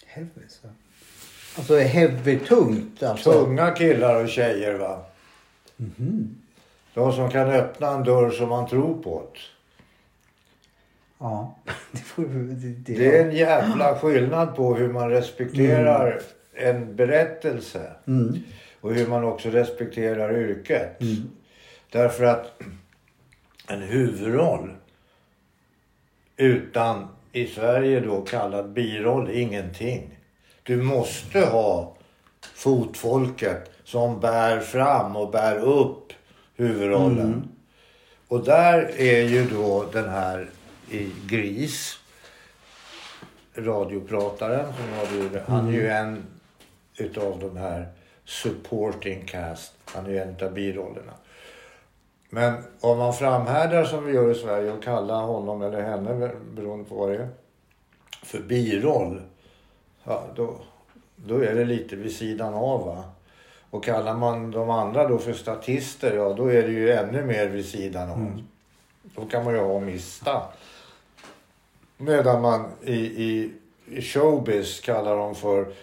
[0.05, 0.67] Heavy, så.
[1.57, 3.31] Alltså heavy, tungt alltså.
[3.31, 5.05] Tunga killar och tjejer va.
[6.93, 9.23] De som kan öppna en dörr som man tror på.
[11.17, 11.55] Ja.
[11.91, 16.21] Det, får, det, det, Det är en jävla skillnad på hur man respekterar
[16.53, 17.91] en berättelse.
[18.07, 18.39] Mm.
[18.81, 21.01] Och hur man också respekterar yrket.
[21.91, 22.61] Därför att
[23.67, 24.75] en huvudroll
[26.37, 30.17] utan i Sverige då kallad biroll ingenting.
[30.63, 31.95] Du måste ha
[32.41, 36.13] fotfolket som bär fram och bär upp
[36.55, 37.49] huvudrollen.
[38.27, 40.49] Och där är ju då den här
[40.89, 41.99] i Gris,
[43.55, 46.23] radioprataren, som har blivit, han är ju en
[46.97, 47.87] utav de här
[48.25, 49.73] supporting cast.
[49.85, 51.13] Han är ju en utav birollerna.
[52.29, 56.89] Men om man framhärdar som vi gör i Sverige och kallar honom eller henne, beroende
[56.89, 57.29] på vad det är,
[58.23, 59.21] för biroll.
[60.03, 60.55] Ja, då,
[61.15, 63.03] då är det lite vid sidan av va.
[63.69, 67.47] Och kallar man de andra då för statister, ja då är det ju ännu mer
[67.47, 68.41] vid sidan av.
[69.15, 70.41] Då kan man ju ha mista.
[71.97, 73.53] Medan man i, i,
[73.85, 75.73] i showbiz kallar dem för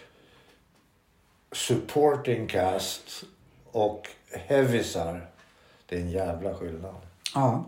[1.52, 3.24] supporting cast
[3.70, 5.26] och heavisar.
[5.88, 6.94] Det är en jävla skillnad.
[7.34, 7.64] Ja.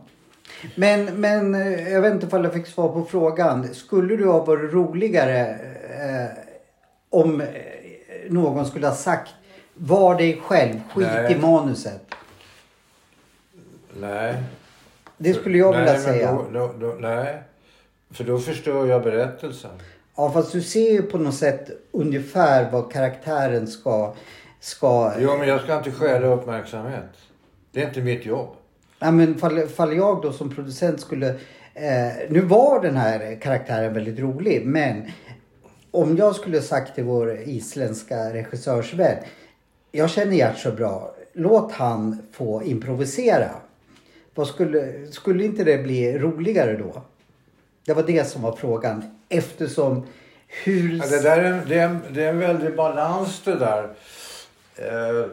[0.75, 3.75] Men, men eh, jag vet inte ifall jag fick svar på frågan.
[3.75, 5.59] Skulle du ha varit roligare
[6.01, 6.39] eh,
[7.11, 7.47] om eh,
[8.29, 9.35] någon skulle ha sagt
[9.75, 11.33] var dig själv, skit Nej.
[11.33, 12.15] i manuset.
[14.01, 14.43] Nej.
[15.17, 16.33] Det skulle jag nej, vilja säga.
[16.33, 17.43] Då, då, då, nej.
[18.11, 19.71] För då förstör jag berättelsen.
[20.17, 24.15] Ja fast du ser ju på något sätt ungefär vad karaktären ska...
[24.61, 27.11] ska Jo, men jag ska inte stjäla uppmärksamhet.
[27.77, 28.49] Det är inte mitt jobb.
[28.99, 31.29] Ja, men fall, fall jag då som producent skulle...
[31.75, 35.03] Eh, nu var den här karaktären väldigt rolig men
[35.91, 39.17] om jag skulle sagt till vår isländska regissörsvän.
[39.93, 41.15] Jag känner Gert så bra.
[41.33, 43.51] Låt han få improvisera.
[44.35, 47.03] Vad skulle, skulle inte det bli roligare då?
[47.87, 49.17] Det var det som var frågan.
[49.29, 50.07] Eftersom
[50.65, 50.97] hur...
[50.97, 53.89] Ja, det, där är, det, är det är en väldig balans det där.
[54.77, 55.27] Eh,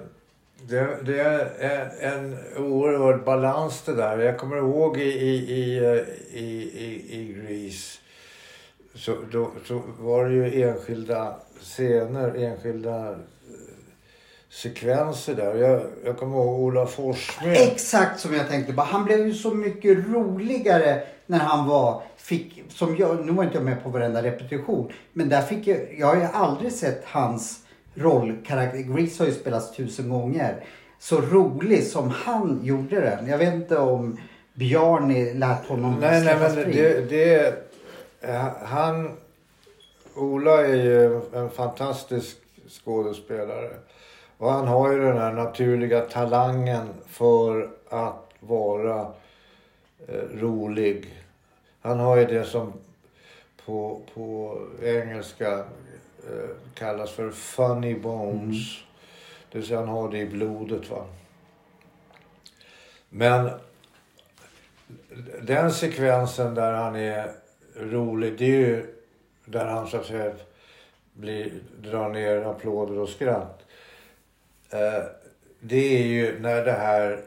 [0.67, 4.19] det, det är en, oerhörd balans det där.
[4.19, 5.80] Jag kommer ihåg i, i, i,
[6.34, 7.99] i, i, i Grease.
[8.95, 13.17] Så, då, så var det ju enskilda scener, enskilda eh,
[14.49, 15.56] sekvenser där.
[15.56, 17.58] Jag, jag kommer ihåg Ola Forssmed.
[17.58, 18.73] Exakt som jag tänkte.
[18.73, 18.82] på.
[18.82, 22.04] Han blev ju så mycket roligare när han var...
[22.17, 24.91] Fick, som jag, nu var inte jag med på varenda repetition.
[25.13, 25.78] Men där fick jag...
[25.97, 27.62] Jag har ju aldrig sett hans
[27.96, 28.78] rollkaraktär.
[28.80, 30.64] Grease har ju spelats tusen gånger.
[31.00, 33.28] Så rolig som han gjorde den.
[33.28, 34.18] Jag vet inte om
[34.54, 37.56] Bjarni lät honom Nej, nej, men det, det...
[38.22, 39.18] eh, Han...
[40.16, 42.38] Ola är ju en fantastisk
[42.70, 43.70] skådespelare.
[44.38, 49.00] Och han har ju den här naturliga talangen för att vara
[50.08, 51.14] eh, rolig.
[51.82, 52.74] Han har ju det som
[53.66, 55.64] på, på engelska
[56.74, 58.78] kallas för funny bones.
[59.52, 60.90] Det vill säga han har det i blodet.
[60.90, 61.06] va.
[63.10, 63.50] Men
[65.42, 67.32] den sekvensen där han är
[67.76, 68.96] rolig, det är ju
[69.46, 70.34] där han så att säga
[71.14, 73.66] blir, drar ner applåder och skratt.
[74.70, 75.04] Eh,
[75.60, 77.22] det är ju när det här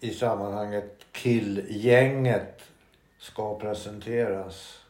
[0.00, 2.62] i sammanhanget killgänget
[3.18, 4.81] ska presenteras.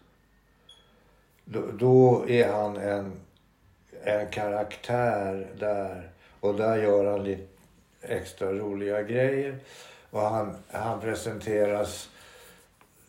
[1.45, 3.13] Då, då är han en,
[4.03, 7.47] en karaktär där och där gör han lite
[8.03, 9.59] extra roliga grejer.
[10.11, 12.11] Och han, han presenteras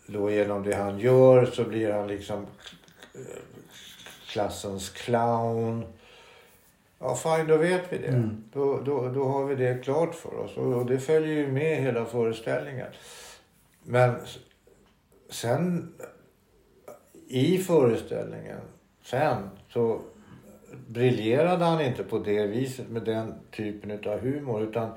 [0.08, 2.46] då genom det han gör så blir han liksom
[4.28, 5.86] klassens clown.
[7.00, 8.08] Ja, fine, då vet vi det.
[8.08, 8.44] Mm.
[8.54, 10.58] Då, då, då har vi det klart för oss.
[10.58, 12.88] Och, och det följer ju med hela föreställningen.
[13.84, 14.16] Men
[15.30, 15.94] sen
[17.34, 18.60] i föreställningen,
[19.04, 20.02] sen så
[20.88, 24.64] briljerade han inte på det viset med den typen av humor.
[24.64, 24.90] Utan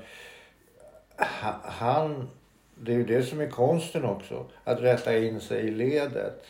[1.18, 2.28] ha- han,
[2.74, 4.46] det är ju det som är konsten också.
[4.64, 6.42] Att rätta in sig i ledet.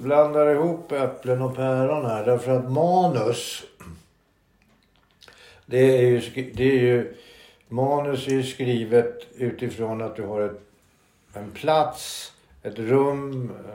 [0.00, 2.24] blandar ihop äpplen och päron här.
[2.24, 3.62] Därför att manus...
[5.66, 6.20] Det är ju...
[6.54, 7.14] Det är ju
[7.68, 10.60] manus är ju skrivet utifrån att du har ett,
[11.34, 12.32] en plats,
[12.62, 13.74] ett rum, eh,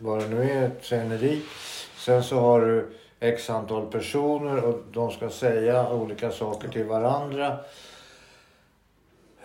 [0.00, 1.42] vad det nu är, ett sceneri.
[1.96, 2.88] Sen så har du
[3.20, 7.58] x antal personer och de ska säga olika saker till varandra.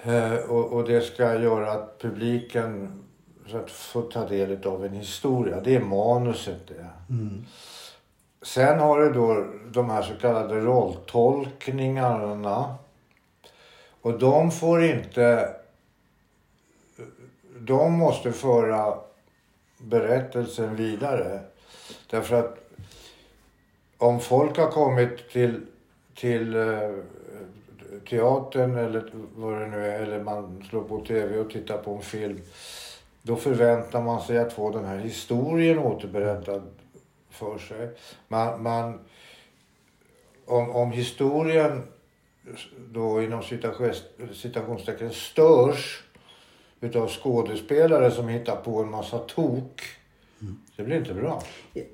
[0.03, 3.03] Eh, och, och det ska göra att publiken
[3.47, 5.61] så att får ta del av en historia.
[5.61, 6.87] Det är manuset det.
[7.09, 7.45] Mm.
[8.41, 12.75] Sen har du då de här så kallade rolltolkningarna.
[14.01, 15.55] Och de får inte...
[17.65, 18.99] De måste föra
[19.77, 21.39] berättelsen vidare.
[22.09, 22.57] Därför att
[23.97, 25.65] om folk har kommit till,
[26.15, 26.91] till eh,
[28.09, 32.01] teatern eller vad det nu är, eller man slår på tv och tittar på en
[32.01, 32.41] film.
[33.21, 36.63] Då förväntar man sig att få den här historien återberättad
[37.29, 37.89] för sig.
[38.27, 38.99] Man, man,
[40.45, 41.83] om, om historien
[42.91, 43.43] då inom
[44.33, 46.03] citationstecken störs
[46.83, 49.81] utav skådespelare som hittar på en massa tok.
[50.75, 51.43] Det blir inte bra.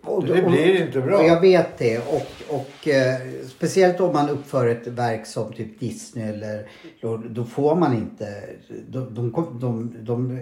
[0.03, 1.25] Och, Det blir inte bra.
[1.25, 1.97] Jag vet det.
[1.97, 6.69] Och, och eh, speciellt om man uppför ett verk som typ Disney eller
[7.01, 8.43] då, då får man inte.
[8.89, 10.39] De, de, de, de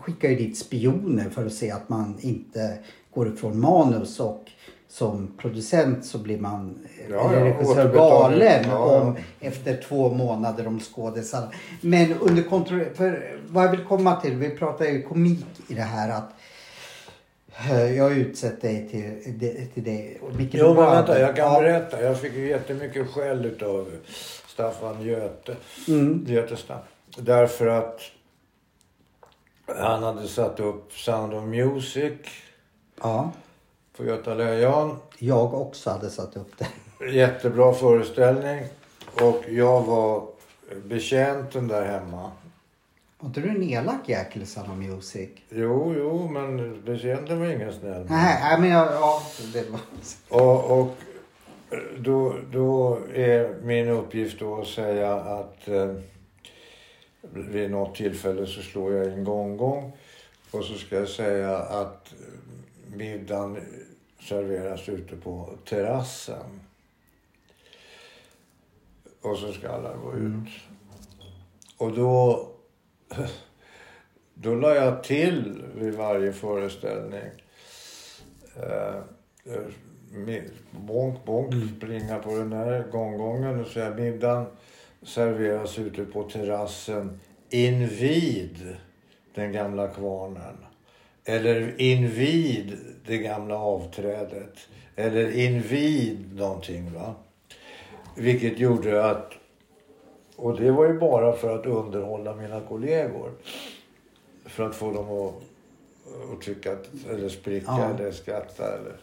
[0.00, 2.78] skickar ju dit spioner för att se att man inte
[3.14, 4.50] går ifrån manus och
[4.88, 6.78] som producent så blir man
[7.10, 8.38] Ja, eller ja, regissör återbetalning.
[8.40, 9.00] galen Ja, ja.
[9.00, 11.54] om efter två månader om skådisar.
[11.80, 12.84] Men under kontroll.
[12.94, 14.34] För vad jag vill komma till.
[14.34, 16.30] Vi pratar ju komik i det här att
[17.70, 19.34] eh, jag har utsett dig till,
[19.74, 20.16] till det.
[20.36, 21.60] Micke Jo men vänta, jag kan Ja.
[21.60, 22.02] berätta.
[22.02, 23.90] Jag fick ju jättemycket skäll utav
[24.48, 25.56] Staffan Göte.
[25.88, 26.24] Mm.
[26.28, 26.78] Götestam.
[27.18, 28.00] Därför att
[29.66, 32.12] han hade satt upp Sound of Music
[33.02, 33.30] Ja,
[33.96, 34.96] på Göta Lejon.
[35.18, 36.66] jag också hade satt upp det.
[37.12, 38.64] Jättebra föreställning.
[39.22, 40.28] Och jag var
[40.84, 42.30] betjänten där hemma.
[43.18, 45.28] Var inte du en elak jäkel Sound of Music?
[45.48, 48.06] Jo, jo, men betjänten var ingen snäll.
[48.08, 49.22] Nej, nej, men jag, ja,
[49.52, 49.80] det var...
[50.28, 50.96] Och, och
[51.98, 55.94] då, då är min uppgift då att säga att eh,
[57.30, 59.92] vid något tillfälle så slår jag in gång-gång.
[60.50, 62.14] Och så ska jag säga att
[62.94, 63.56] middagen
[64.20, 66.60] serveras ute på terrassen.
[69.22, 70.48] Och så ska alla gå ut.
[71.78, 72.48] Och då,
[74.34, 77.30] då la jag till vid varje föreställning.
[78.56, 79.02] Eh,
[80.70, 84.46] bonk, bonk, springa på den där gånggången och säga middagen
[85.02, 88.76] serveras ute på terrassen invid
[89.34, 90.65] den gamla kvarnen.
[91.28, 94.54] Eller invid det gamla avträdet.
[94.96, 97.14] Eller invid någonting va.
[98.14, 99.32] Vilket gjorde att,
[100.36, 103.30] och det var ju bara för att underhålla mina kollegor.
[104.44, 105.34] För att få dem att,
[106.32, 107.90] att tycka att, eller spricka Ja.
[107.94, 108.96] eller skratta eller.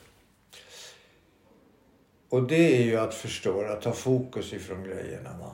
[2.29, 5.51] Och det är ju att förstöra, ta fokus ifrån grejerna va.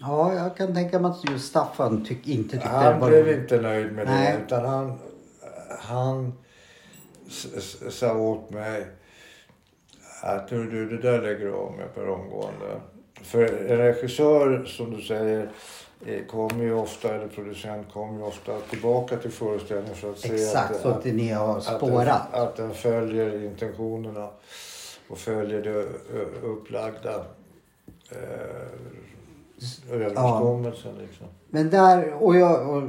[0.00, 3.24] Ja, jag kan tänka mig att just Staffan tyck, inte tyckte det Han var blev
[3.26, 3.38] roligt.
[3.38, 4.36] inte nöjd med Nej.
[4.36, 4.98] det utan han,
[5.80, 6.32] han
[7.90, 8.86] sa åt mig
[10.22, 12.80] att du, du, det där lägger du av med per omgående.
[13.14, 15.50] För en regissör som du säger
[16.06, 20.34] eh, kommer ju ofta, eller producent kommer ju ofta tillbaka till föreställningen för att se
[20.34, 22.34] Exakt, att, så att ni har att, den, spårat.
[22.34, 24.28] att den följer intentionerna
[25.08, 27.24] och följer det ö, upplagda
[28.10, 28.66] eh,
[29.90, 30.94] överenskommelsen.
[30.98, 31.26] Liksom.
[31.50, 32.82] Men där, och jag, och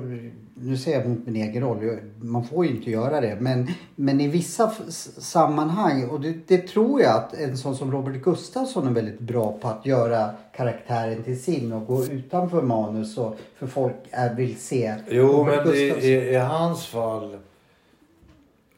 [0.54, 3.38] nu säger jag mot min egen roll, man får ju inte göra det.
[3.40, 4.72] Men, men i vissa
[5.18, 9.58] sammanhang, och det, det tror jag att en sån som Robert Gustafsson är väldigt bra
[9.62, 14.60] på att göra karaktären till sin och gå utanför manus och för folk är, vill
[14.60, 16.10] se Jo, Robert men Gustafsson.
[16.10, 17.38] i, i hans fall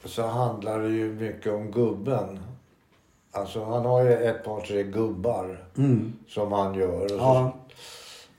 [0.06, 2.40] så handlar det ju mycket om gubben.
[3.32, 6.14] Alltså han har ju ett par tre gubbar Mm.
[6.28, 7.04] som han gör.
[7.04, 7.54] Och, Ja.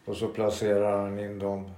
[0.04, 1.70] Så, och så placerar han in dem.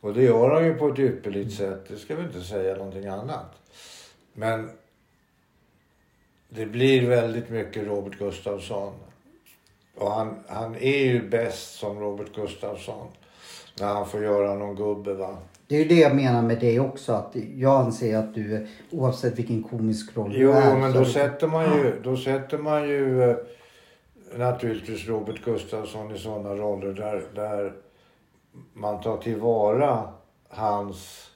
[0.00, 1.84] Och det gör han ju på ett ypperligt sätt.
[1.88, 3.52] Det ska vi inte säga någonting annat.
[4.32, 4.70] Men
[6.48, 8.92] det blir väldigt mycket Robert Gustafsson.
[9.98, 13.06] Och han, han är ju bäst som Robert Gustafsson.
[13.80, 15.36] När han får göra någon gubbe va.
[15.68, 17.12] Det är ju det jag menar med det också.
[17.12, 20.76] Att jag anser att du, oavsett vilken komisk roll Jo, du är.
[20.76, 23.36] men så- då sätter man ju, då sätter man ju eh,
[24.34, 27.72] naturligtvis Robert Gustafsson i sådana roller där, där
[28.72, 30.12] man tar tillvara
[30.48, 31.30] hans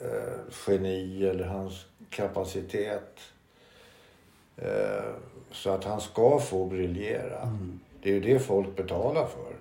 [0.00, 3.18] eh, geni eller hans kapacitet.
[4.56, 5.12] Eh,
[5.50, 7.58] så att han ska få briljera.
[8.02, 9.56] Det är ju det folk betalar för.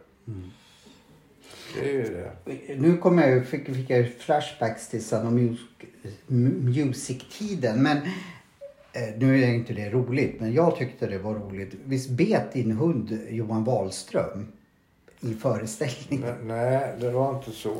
[1.73, 2.03] Det är ju
[2.45, 2.75] det.
[2.75, 5.67] Nu kommer jag, fick, fick jag flashbacks till Sound of Music,
[6.27, 7.83] Music-tiden.
[7.83, 7.97] Men
[8.97, 10.39] Eh, nu är inte det roligt.
[10.39, 11.73] Men jag tyckte det var roligt.
[11.85, 14.47] Visst bet din hund Johan Wahlström
[15.19, 16.35] i föreställningen?
[16.43, 17.75] Nej, det var inte så.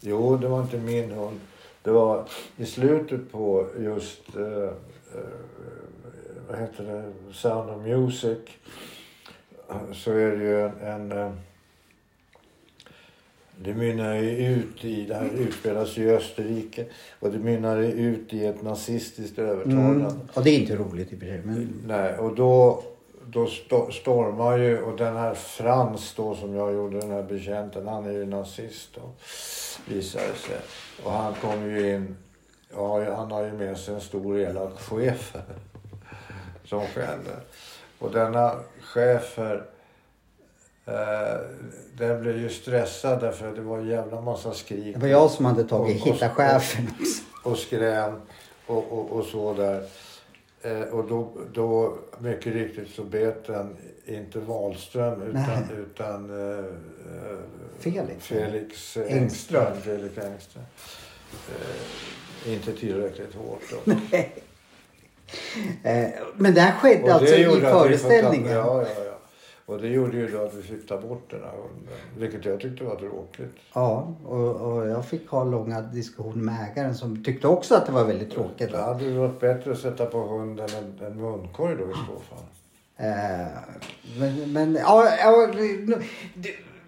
[0.00, 1.40] Jo, det var inte min hund.
[1.82, 4.72] Det var i slutet på just, eh, eh
[6.48, 8.38] vad heter det, Sound of Music.
[9.92, 11.32] Så är det ju en, en eh,
[13.58, 16.84] det mynnar ju ut i, det här utspelas i Österrike.
[17.20, 20.04] Och det mynnar ut i ett nazistiskt övertagande.
[20.04, 20.20] Mm.
[20.34, 21.40] Och det är inte roligt i och för sig.
[21.44, 22.82] Men Nej, och då
[23.26, 27.88] då sto- stormar ju, och den här Frans då som jag gjorde den här betjänten,
[27.88, 29.00] han är ju nazist då,
[29.94, 30.56] visade det sig.
[31.04, 32.16] Och han kom ju in,
[32.74, 35.36] ja han har ju med sig en stor elak chef
[36.64, 37.40] som skäller.
[37.98, 39.64] Och denna chefer
[41.96, 44.94] den blev ju stressad därför att det var en jävla massa skrik.
[44.94, 47.48] Det var jag som hade tagit Och- och- hitta chefen också.
[47.50, 48.20] och skrän
[48.66, 49.84] och, och, och så där.
[50.62, 53.76] Eh, och då, då, mycket riktigt så bet den
[54.06, 55.62] inte Wahlström utan, Nej.
[55.78, 56.64] utan eh, eh,
[57.78, 58.26] Felix.
[58.26, 59.18] Felix Engström.
[59.22, 59.80] Engström.
[59.82, 60.64] Felix Engström.
[62.44, 63.92] Eh, inte tillräckligt hårt då.
[65.82, 68.52] Eh, Men det här skedde Och alltså i föreställningen?
[68.52, 69.11] Ja, ja, ja.
[69.66, 71.94] Och det gjorde ju då att vi fick ta bort den här hunden.
[72.18, 73.56] Vilket jag tyckte var tråkigt.
[73.74, 77.92] Ja, och, och jag fick ha långa diskussioner med ägaren som tyckte också att det
[77.92, 78.72] var väldigt tråkigt.
[78.72, 82.34] Det hade ju varit bättre att sätta på hunden en, en munkorg då i så
[82.34, 82.44] fall.
[82.96, 83.46] Eh,
[84.18, 85.48] men, men ja, ja,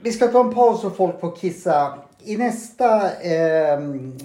[0.04, 1.98] vi ska ta en paus så folk får kissa.
[2.24, 3.78] I nästa, eh,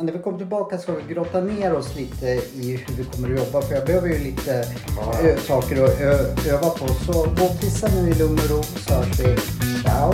[0.04, 2.26] när vi kommer tillbaka ska vi grotta ner oss lite
[2.56, 3.62] i hur vi kommer att jobba.
[3.62, 4.66] För jag behöver ju lite
[4.98, 5.38] Ja.
[5.48, 6.02] saker att
[6.48, 6.88] öva på.
[6.88, 9.38] Så gå och kissa nu i lugn och ro så hörs vi.
[9.84, 10.14] Ciao!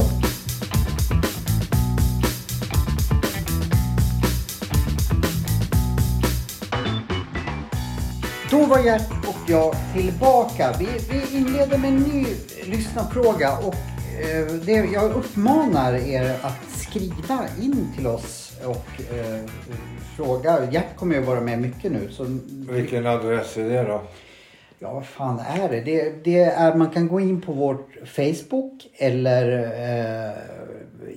[8.51, 10.76] Då var Gert och jag tillbaka.
[10.80, 12.26] Vi, vi inleder med en ny
[12.66, 13.76] lyssnarfråga och
[14.66, 19.49] det, jag uppmanar er att skriva in till oss och eh,
[20.16, 20.72] fråga.
[20.72, 22.09] Gert kommer ju vara med mycket nu.
[22.11, 22.26] Så,
[22.70, 24.01] Vilken adress är det då?
[24.80, 25.82] ja, vad fan är det?
[25.82, 26.24] det?
[26.24, 29.63] Det är, man kan gå in på vårt Facebook eller
[30.28, 30.32] eh,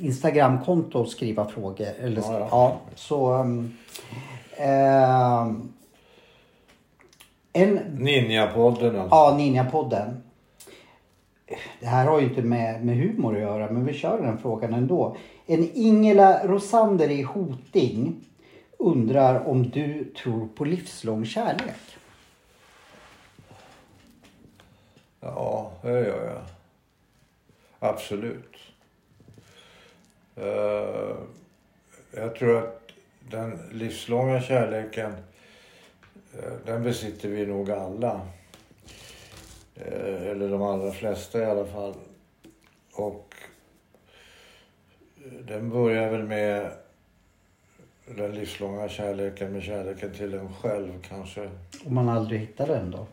[0.06, 1.88] Instagramkonto och skriva frågor.
[2.00, 2.80] Eller, Ja, ja, ja.
[2.94, 3.32] så...
[3.32, 3.76] Um,
[4.56, 5.72] ehm,
[7.52, 9.16] en Ninjapodden alltså.
[9.16, 10.22] Ja, Ninjapodden.
[11.80, 14.74] Det här har ju inte med, med humor att göra, men vi kör den frågan
[14.74, 15.16] ändå.
[15.46, 18.24] En Ingela Rosander i Hoting
[18.78, 21.96] undrar om du tror på livslång kärlek?
[25.20, 26.42] Ja, det gör jag.
[27.78, 28.56] Absolut.
[30.36, 31.16] Eh,
[32.10, 32.90] jag tror att
[33.30, 35.12] den livslånga kärleken,
[36.38, 38.20] eh, den besitter vi nog alla.
[39.86, 41.94] Eh, eller de allra flesta i alla fall.
[42.94, 43.34] Och
[45.24, 46.70] eh, den börjar väl med
[48.16, 51.50] den livslånga kärleken med kärleken till en själv kanske.
[51.86, 53.06] Om man aldrig hittar den då?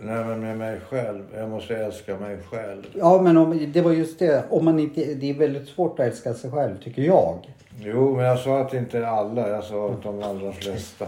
[0.00, 1.24] Nej men med mig själv.
[1.34, 2.82] Jag måste älska mig själv.
[2.94, 4.44] Ja, men om, det var just det.
[4.50, 7.54] Om man inte, det är väldigt svårt att älska sig själv, tycker jag.
[7.80, 9.48] Jo, men jag sa att inte alla.
[9.48, 11.06] Jag sa att de allra flesta.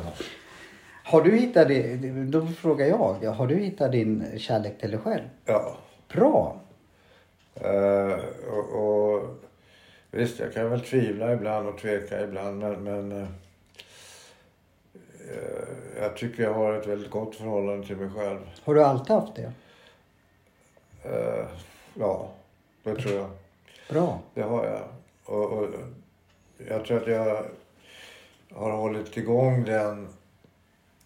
[1.10, 1.96] Har du hittat det?
[2.24, 3.32] Då frågar jag.
[3.32, 5.22] Har du hittat din kärlek till dig själv?
[5.44, 5.76] Ja.
[6.12, 6.56] Bra.
[7.54, 8.18] Eh,
[8.50, 9.22] och, och
[10.10, 12.58] visst, jag kan väl tvivla ibland och tveka ibland.
[12.58, 13.28] Men, men eh,
[16.00, 18.40] jag tycker jag har ett väldigt gott förhållande till mig själv.
[18.64, 19.52] Har du alltid haft det?
[21.04, 21.46] Eh,
[21.94, 22.30] ja,
[22.82, 23.30] det tror jag.
[23.88, 24.20] Bra.
[24.34, 24.82] Det har jag.
[25.24, 25.68] Och, och
[26.68, 27.44] jag tror att jag
[28.54, 30.08] har hållit igång den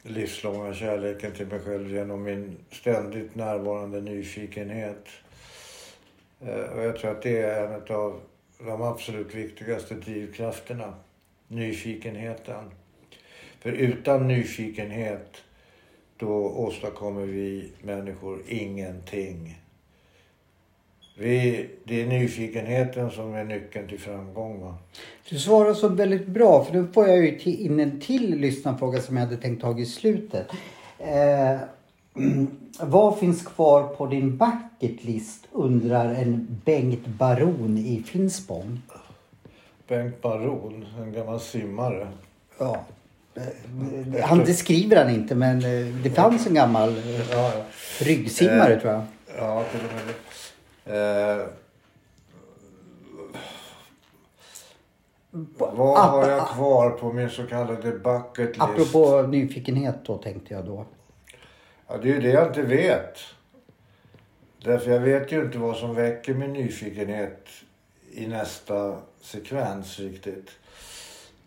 [0.05, 5.09] livslånga kärleken till mig själv genom min ständigt närvarande nyfikenhet.
[6.41, 8.21] Eh, och jag tror att det är en av
[8.59, 10.95] de absolut viktigaste drivkrafterna.
[11.49, 12.71] Nyfikenheten.
[13.61, 15.43] För utan nyfikenhet
[16.17, 19.64] då åstadkommer vi människor ingenting.
[21.17, 24.61] Vi, det är nyfikenheten som är nyckeln till framgång.
[24.61, 24.75] Va?
[25.29, 29.01] Du svarar så väldigt bra för nu får jag ju till, in en till lyssnarfråga
[29.01, 30.47] som jag hade tänkt ta i slutet.
[30.99, 31.59] Eh,
[32.81, 38.83] vad finns kvar på din bucket list undrar en Bengt Baron i Finspång.
[39.89, 42.09] Bengt Baron, en gammal simmare.
[42.59, 42.85] Ja.
[44.23, 47.65] Han, det skriver han inte men eh, det fanns en gammal eh, Ja, ja.
[48.01, 49.03] ryggsimmare Eh, tror jag.
[49.39, 50.24] Ja, till och med det.
[50.85, 51.47] Eh,
[55.59, 58.61] vad har jag kvar på min så kallade bucket list?
[58.61, 60.85] Apropå nyfikenhet då tänkte jag då.
[61.89, 63.19] Ja, det är ju det jag inte vet.
[64.65, 67.49] Därför jag vet ju inte vad som väcker min nyfikenhet
[68.13, 70.51] i nästa sekvens riktigt.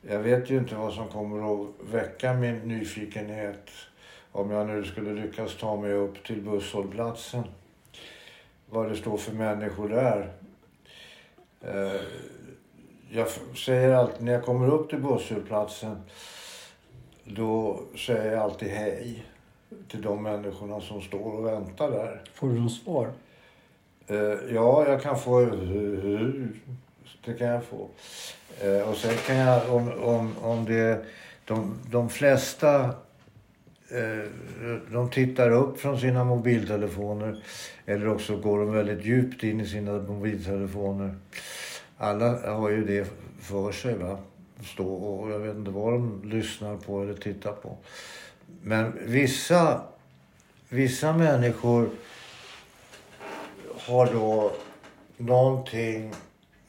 [0.02, 3.70] Jag vet ju inte vad som kommer att väcka min nyfikenhet
[4.32, 7.44] om jag nu skulle lyckas ta mig upp till busshållplatsen.
[8.70, 10.32] Vad det står för människor där.
[11.61, 12.01] Eh,
[13.11, 16.01] Jag säger alltid, när jag kommer upp till busshållplatsen,
[17.24, 19.26] då säger jag alltid hej.
[19.88, 22.22] till de människorna som står och väntar där.
[22.34, 23.11] Får du något svar?
[24.07, 25.45] Eh, ja, jag kan få...
[27.26, 27.88] Det kan jag få.
[28.61, 31.05] Eh, och sen kan jag, om, om, om det...
[31.45, 32.93] De, de flesta
[33.90, 34.30] Eh,
[34.92, 37.44] de tittar upp från sina mobiltelefoner
[37.86, 41.16] eller också går de väldigt djupt in i sina mobiltelefoner.
[41.98, 43.08] Alla har ju det
[43.42, 43.94] för sig.
[43.94, 44.18] va
[44.64, 47.78] Stå och jag vet inte vad de lyssnar på eller tittar på.
[48.62, 49.82] Men vissa,
[50.70, 51.90] vissa människor
[53.80, 54.52] har då
[55.18, 56.14] någonting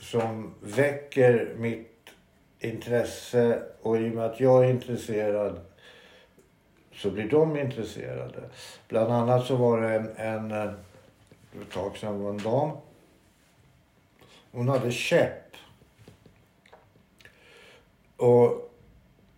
[0.01, 2.11] som väcker mitt
[2.61, 5.61] intresse och i och med att jag är intresserad
[6.99, 8.40] så blir de intresserade.
[8.88, 10.72] Bland annat så var det en, en eh,
[11.62, 12.70] ett tag sedan var en dam.
[14.53, 15.57] Hon hade käpp.
[18.16, 18.72] Och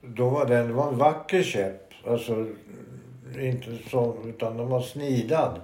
[0.01, 1.93] då var den, det var en vacker käpp.
[2.07, 2.47] Alltså
[3.39, 5.61] inte så, utan den var snidad.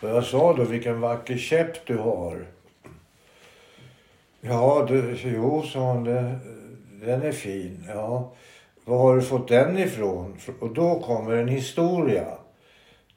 [0.00, 2.46] Och jag sa då, vilken vacker käpp du har.
[4.40, 6.38] Ja, du, jo, sa hon, det,
[6.92, 7.84] den är fin.
[7.88, 8.32] Ja,
[8.84, 10.36] var har du fått den ifrån?
[10.60, 12.26] Och då kommer en historia.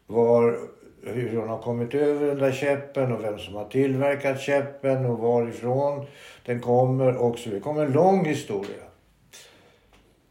[0.07, 0.59] Var,
[1.03, 5.19] hur hon har kommit över den där käppen och vem som har tillverkat käppen och
[5.19, 6.05] varifrån
[6.45, 8.83] den kommer och så Det kommer en lång historia.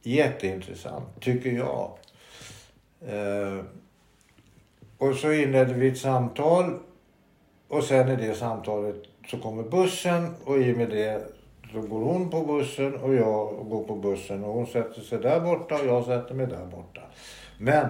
[0.03, 1.91] Jätteintressant, tycker jag.
[3.09, 3.65] Eh,
[4.99, 6.79] och så inledde vi ett samtal
[7.69, 11.23] och sen i det samtalet så kommer bussen och i och med det
[11.77, 15.41] så går hon på bussen och jag går på bussen och hon sätter sig där
[15.41, 17.01] borta och jag sätter mig där borta.
[17.59, 17.89] Men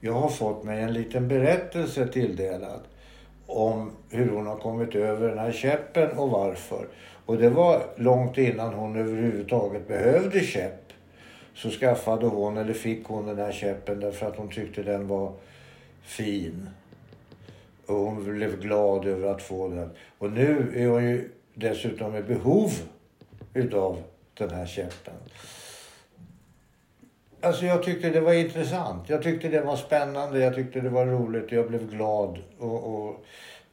[0.00, 2.80] jag har fått mig en liten berättelse tilldelad
[3.46, 6.88] om hur hon har kommit över den här käppen och varför.
[7.26, 10.92] Och det var långt innan hon överhuvudtaget behövde käpp.
[11.54, 15.32] Så skaffade hon, eller fick hon den här käppen därför att hon tyckte den var
[16.02, 16.68] fin.
[17.86, 19.90] Och hon blev glad över att få den.
[20.18, 22.70] Och nu är hon ju dessutom i behov
[23.54, 24.02] utav
[24.34, 25.14] den här käppen.
[27.40, 29.08] Alltså jag tyckte det var intressant.
[29.08, 30.38] Jag tyckte det var spännande.
[30.38, 31.52] Jag tyckte det var roligt.
[31.52, 33.24] Jag blev glad och, och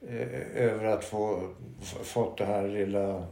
[0.09, 1.49] eh, över att få
[2.03, 3.23] fått det här lilla,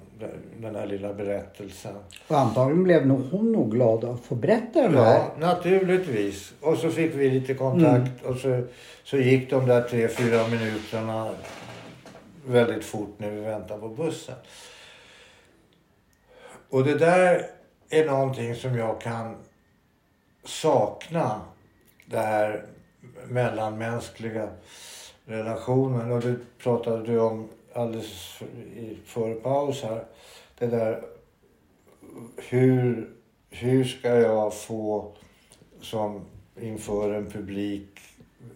[0.58, 1.96] den här lilla berättelsen.
[2.28, 5.20] Och antagligen blev nog hon nog glad att få berätta den här.
[5.20, 6.54] Ja, naturligtvis.
[6.62, 8.34] Och så fick vi lite kontakt mm.
[8.34, 8.64] och så,
[9.04, 11.30] så gick de där tre, fyra minuterna
[12.48, 14.36] väldigt fort när vi väntar på bussen.
[16.70, 17.50] Och det där
[17.90, 19.36] är någonting som jag kan
[20.44, 21.42] sakna.
[22.06, 22.66] Det här
[23.28, 24.50] mellanmänskliga
[25.26, 26.12] relationen.
[26.12, 28.40] Och det pratade du om alldeles
[29.06, 30.04] före paus här.
[30.58, 31.04] Det där
[32.38, 33.10] hur,
[33.50, 35.16] hur ska jag få
[35.82, 36.26] som
[36.62, 38.00] inför en publik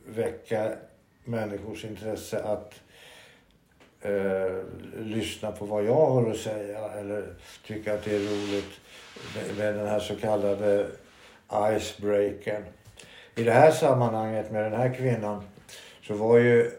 [0.07, 0.71] väcka
[1.23, 2.73] människors intresse att
[4.01, 4.63] eh,
[4.99, 7.23] lyssna på vad jag har att säga eller
[7.67, 8.79] tycka att det är roligt
[9.35, 10.87] med, med den här så kallade
[11.77, 12.63] icebreakern.
[13.35, 15.43] I det här sammanhanget med den här kvinnan
[16.07, 16.71] så var ju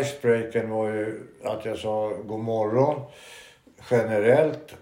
[0.00, 3.00] icebreakern var ju att jag sa god morgon
[3.90, 4.74] generellt.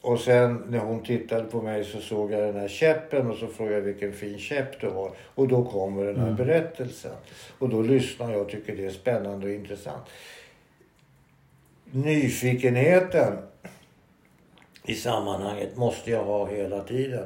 [0.00, 3.46] Och sen när hon tittade på mig så såg jag den här käppen och så
[3.46, 5.10] frågade jag vilken fin käpp du har.
[5.34, 6.36] Och då kommer den här mm.
[6.36, 7.12] berättelsen.
[7.58, 10.02] Och då lyssnar jag och tycker det är spännande och intressant
[11.90, 13.36] nyfikenheten
[14.84, 17.24] i sammanhanget måste jag ha hela tiden.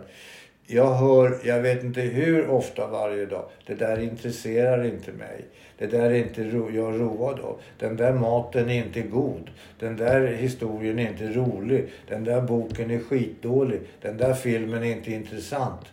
[0.66, 5.44] Jag hör, jag vet inte hur ofta varje dag, det där intresserar inte mig.
[5.78, 7.60] Det där är inte ro, jag road av.
[7.78, 9.50] Den där maten är inte god.
[9.78, 11.88] Den där historien är inte rolig.
[12.08, 13.80] Den där boken är skitdålig.
[14.00, 15.86] Den där filmen är inte intressant.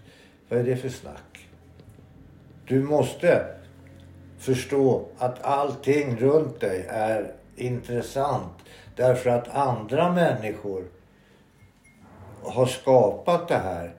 [0.49, 1.47] Vad är det för snack?
[2.67, 3.45] Du måste
[4.39, 8.53] förstå att allting runt dig är intressant
[8.95, 10.83] därför att andra människor
[12.43, 13.93] har skapat det här.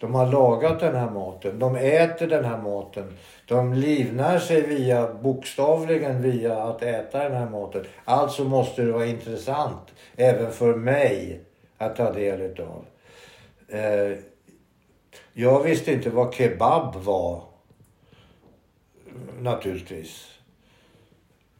[0.00, 1.58] De har lagat den här maten.
[1.58, 3.16] De äter den här maten.
[3.46, 7.84] De livnär sig via, bokstavligen via att äta den här maten.
[8.04, 11.40] Alltså måste det vara intressant även för mig
[11.78, 12.84] att ta del utav.
[13.68, 14.18] Eh,
[15.32, 17.42] jag visste inte vad kebab var.
[19.40, 20.33] Naturligtvis.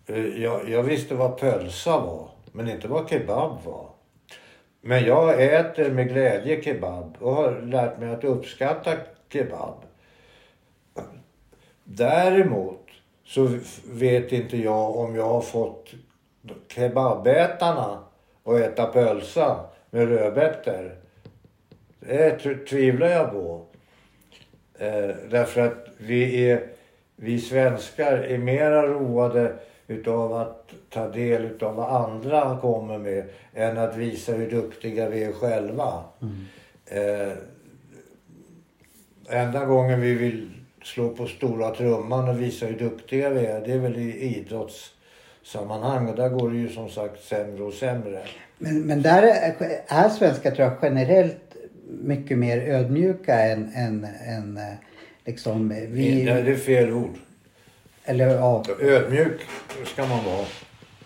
[0.07, 3.89] Eh, jag, jag visste vad pölsa var, men inte vad kebab var.
[4.81, 8.91] Men jag äter med glädje kebab och har lärt mig att uppskatta
[9.33, 9.75] kebab.
[11.85, 12.89] Däremot
[13.25, 13.59] så
[13.91, 15.91] vet inte jag om jag har fått
[16.69, 18.05] kebabätarna
[18.45, 20.97] att äta pölsa med rödbetor.
[22.01, 23.67] Det tvivlar jag på.
[24.79, 26.67] Eh, därför att vi, är,
[27.17, 29.57] vi svenskar är mera roade
[29.89, 33.25] utav att ta del utav vad andra kommer med
[33.55, 36.05] än att visa hur duktiga vi är själva.
[36.87, 37.33] Eh,
[39.29, 40.51] enda gången vi vill
[40.83, 46.09] slå på stora trumman och visa hur duktiga vi är, det är väl i idrottssammanhang.
[46.09, 48.23] Och där går det ju som sagt sämre och sämre.
[48.59, 49.55] Men, men där är,
[49.87, 51.57] är svenskar tror jag generellt
[51.89, 54.75] mycket mer ödmjuka än, än, än eh,
[55.25, 56.25] liksom vi...
[56.25, 57.19] Nej, det är fel ord.
[58.05, 59.41] Eller ja, Ödmjuk
[59.85, 60.47] ska man vara.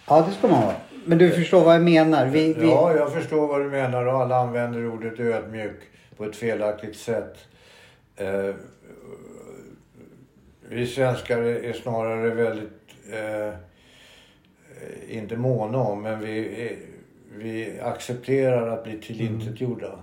[0.06, 0.74] ja det ska man vara.
[1.04, 2.26] Men du förstår vad jag menar.
[2.26, 5.80] Vi, vi, Ja, jag förstår vad du menar och alla använder ordet ödmjuk
[6.16, 7.36] på ett felaktigt sätt.
[8.16, 8.54] Eh,
[10.68, 12.70] vi svenskar är snarare väldigt,
[13.12, 13.54] eh,
[15.08, 16.78] inte måna om, men vi,
[17.36, 19.98] vi accepterar att bli tillintetgjorda.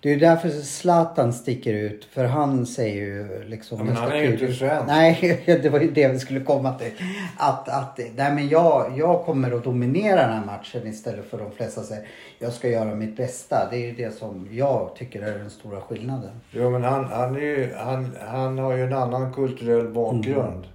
[0.00, 2.04] Det är därför Zlatan sticker ut.
[2.04, 3.78] För han säger ju liksom...
[3.78, 4.86] Ja, men han är ju inte svensk.
[4.86, 6.92] Nej, det var ju det vi skulle komma till.
[7.38, 11.52] Att, att nej men jag, jag kommer att dominera den här matchen istället för de
[11.52, 12.08] flesta säger
[12.38, 13.68] jag ska göra mitt bästa.
[13.70, 16.40] Det är ju det som jag tycker är den stora skillnaden.
[16.50, 20.66] Jo, men han, han, är ju, han, han har ju en annan kulturell bakgrund.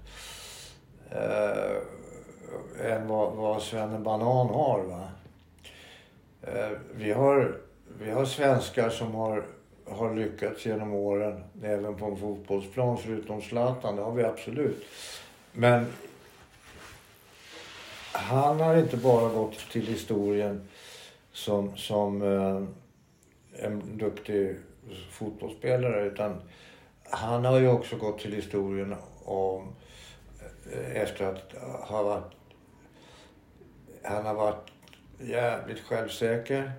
[1.12, 4.84] Eh, än vad, vad Svenne Banan har.
[4.84, 5.04] Va?
[6.42, 7.58] Eh, vi, har
[8.00, 9.45] vi har svenskar som har,
[9.86, 13.95] har lyckats genom åren, även på en fotbollsplan, förutom Zlatan.
[13.95, 14.86] Det har vi absolut.
[15.52, 15.86] Men
[18.12, 20.68] han har inte bara gått till historien
[21.32, 22.64] som, som eh,
[23.66, 24.56] en duktig
[25.12, 26.41] fotbollsspelare utan
[27.04, 29.76] han har ju också gått till historien om
[30.72, 31.54] eh, efter att
[31.89, 32.34] ha varit
[34.04, 34.72] han har varit
[35.20, 36.72] jävligt självsäker.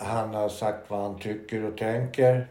[0.00, 2.46] Han har sagt vad han tycker och tänker.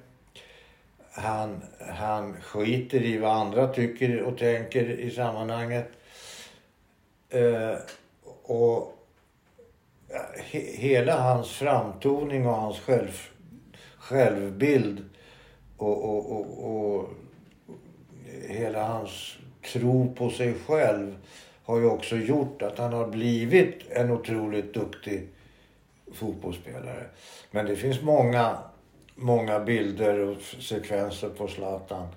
[1.12, 5.88] Han, han skiter i vad andra tycker och tänker i sammanhanget.
[7.30, 7.76] Eh,
[8.44, 8.94] och
[10.36, 13.30] he, hela hans framtoning och hans själv,
[13.98, 15.10] självbild
[15.78, 17.10] och, och, och, och
[18.48, 19.38] hela hans
[19.74, 21.18] tro på sig själv
[21.64, 25.28] har ju också gjort att han har blivit en otroligt duktig
[26.18, 27.04] fotbollsspelare.
[27.52, 28.58] Men det finns många,
[29.16, 32.08] många bilder och sekvenser på Zlatan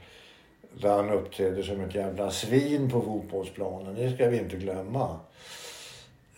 [0.80, 3.94] där han uppträder som ett jävla svin på fotbollsplanen.
[3.94, 5.16] Det ska vi inte glömma.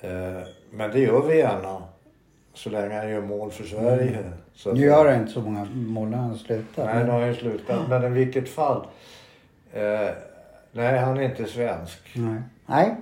[0.00, 1.82] Eh, Men det gör vi gärna.
[2.54, 4.32] Så länge han gör mål för Sverige.
[4.54, 6.94] Så att Nu gör han inte så många mål när han slutar.
[6.94, 7.88] Nej, nu har han slutat.
[7.88, 8.86] Men i vilket fall.
[9.72, 10.08] Eh,
[10.72, 11.98] nej, han är inte svensk.
[12.14, 12.40] Nej.
[12.66, 12.96] Nej.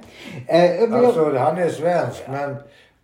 [0.47, 2.57] Eh, Alltså, han är svensk, men...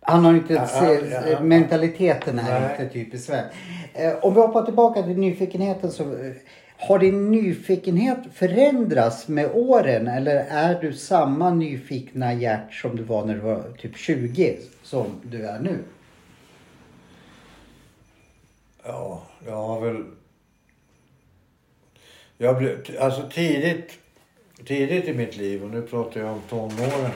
[0.09, 2.71] Han har inte, Ja, ja, mentaliteten är Nej.
[2.71, 3.55] inte typiskt svensk.
[3.93, 6.31] Eh, om vi hoppar tillbaka till nyfikenheten så eh,
[6.77, 13.25] har din nyfikenhet förändrats med åren eller är du samma nyfikna Gert som du var
[13.25, 15.77] när du var typ 20 som du är nu?
[18.83, 20.03] Ja, jag har väl...
[22.37, 23.91] Jag blev, alltså tidigt,
[24.65, 27.11] tidigt i mitt liv, och nu pratar jag om tonåren.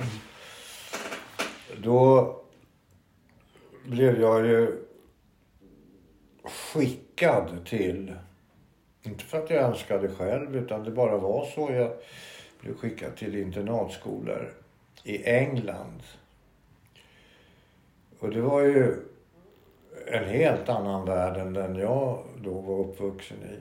[1.84, 2.38] Då
[3.86, 4.78] blev jag ju
[6.44, 8.14] skickad till,
[9.04, 11.72] inte för att jag önskade själv, utan det bara var så.
[11.72, 11.92] Jag
[12.62, 14.54] blev skickad till internatskolor
[15.04, 16.04] i England.
[18.20, 18.96] Och det var ju
[20.08, 23.58] en helt annan värld än den jag då var uppvuxen i.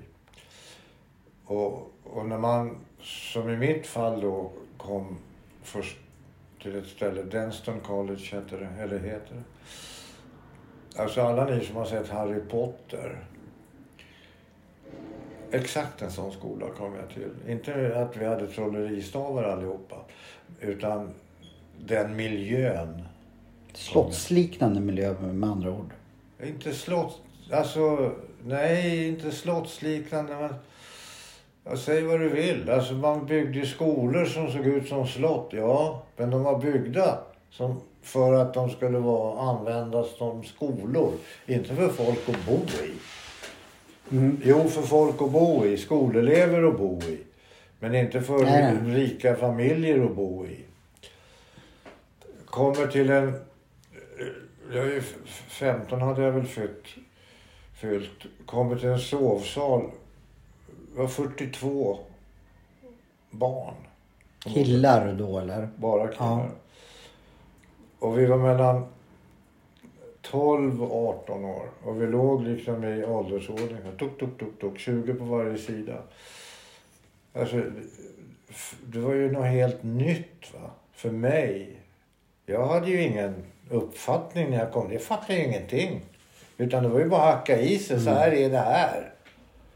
[1.45, 5.18] Och, och när man, som i mitt fall då, kom
[5.62, 5.97] först
[6.62, 9.43] till ett ställe, Denston College heter det, eller heter det.
[10.97, 13.18] Alltså alla ni som har sett Harry Potter.
[15.53, 17.53] Exakt en sån skola kom jag till.
[17.53, 19.97] Inte att vi hade trolleristavar allihopa.
[20.61, 21.11] Utan
[21.86, 23.03] den miljön.
[23.72, 25.91] Slottsliknande miljö med andra ord.
[26.43, 27.20] Inte slott...
[27.53, 28.12] Alltså,
[28.45, 30.36] nej, inte slottsliknande.
[30.36, 30.55] Men,
[31.64, 32.70] ja, säg vad du vill.
[32.70, 36.03] Alltså, man byggde skolor som såg ut som slott, ja.
[36.16, 37.18] Men de var byggda
[37.51, 41.12] som, för att de skulle vara, användas som skolor.
[41.46, 42.92] Inte för folk att bo i.
[44.16, 44.40] Mm.
[44.44, 45.76] Jo, för folk att bo i.
[45.76, 47.18] Skolelever att bo i.
[47.78, 50.59] Men inte för Nej, rika familjer att bo i.
[52.44, 53.40] Kommer till en...
[54.72, 56.84] Jag är ju f- 15 hade jag väl fyllt.
[57.80, 58.11] fyllt.
[58.46, 59.82] Kommer till en sovsal.
[60.94, 61.98] Det var 42
[63.30, 63.74] barn.
[64.44, 65.68] Killar då eller?
[65.76, 66.26] Bara killar.
[66.28, 66.46] Ja.
[68.01, 68.86] Och vi var mellan
[70.22, 71.68] 12 och 18 år.
[71.84, 73.78] Och vi låg liksom i åldersordning.
[73.98, 74.78] Tuk, tuk, tuk, tuk.
[74.78, 76.03] 20 på varje sida.
[77.32, 77.62] Alltså,
[78.86, 80.70] det var ju något helt nytt va?
[80.92, 81.80] för mig.
[82.46, 83.34] Jag hade ju ingen
[83.70, 84.92] uppfattning när jag kom.
[84.92, 86.03] Jag fattade ju ingenting.
[86.59, 88.01] Utan det var ju bara att hacka i sig.
[88.01, 89.12] Så här är det här.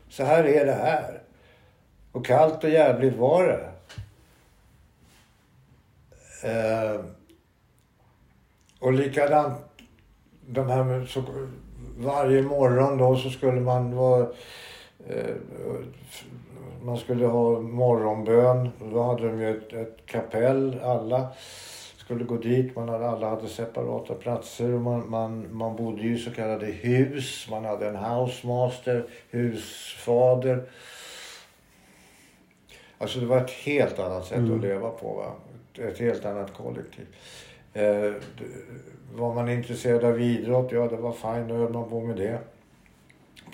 [0.08, 1.22] Så här är det här.
[2.12, 3.70] Och kallt och jävligt var det.
[6.50, 7.00] Eh,
[8.84, 9.58] och likadant
[10.46, 11.22] de här med, så,
[11.96, 14.26] varje morgon då så skulle man vara
[15.08, 15.34] eh,
[16.82, 18.70] man skulle ha morgonbön.
[18.92, 21.28] Då hade de ju ett, ett kapell alla
[21.96, 22.76] skulle gå dit.
[22.76, 26.66] Man hade, alla hade separata platser och man, man, man bodde ju i så kallade
[26.66, 27.46] hus.
[27.50, 30.62] Man hade en housemaster, husfader.
[32.98, 35.14] Alltså det var ett helt annat sätt att leva på.
[35.14, 35.32] Va?
[35.88, 37.06] Ett helt annat kollektiv.
[37.74, 38.12] Eh,
[39.14, 42.38] var man intresserad av idrott, ja det var fine, då höll man på med det.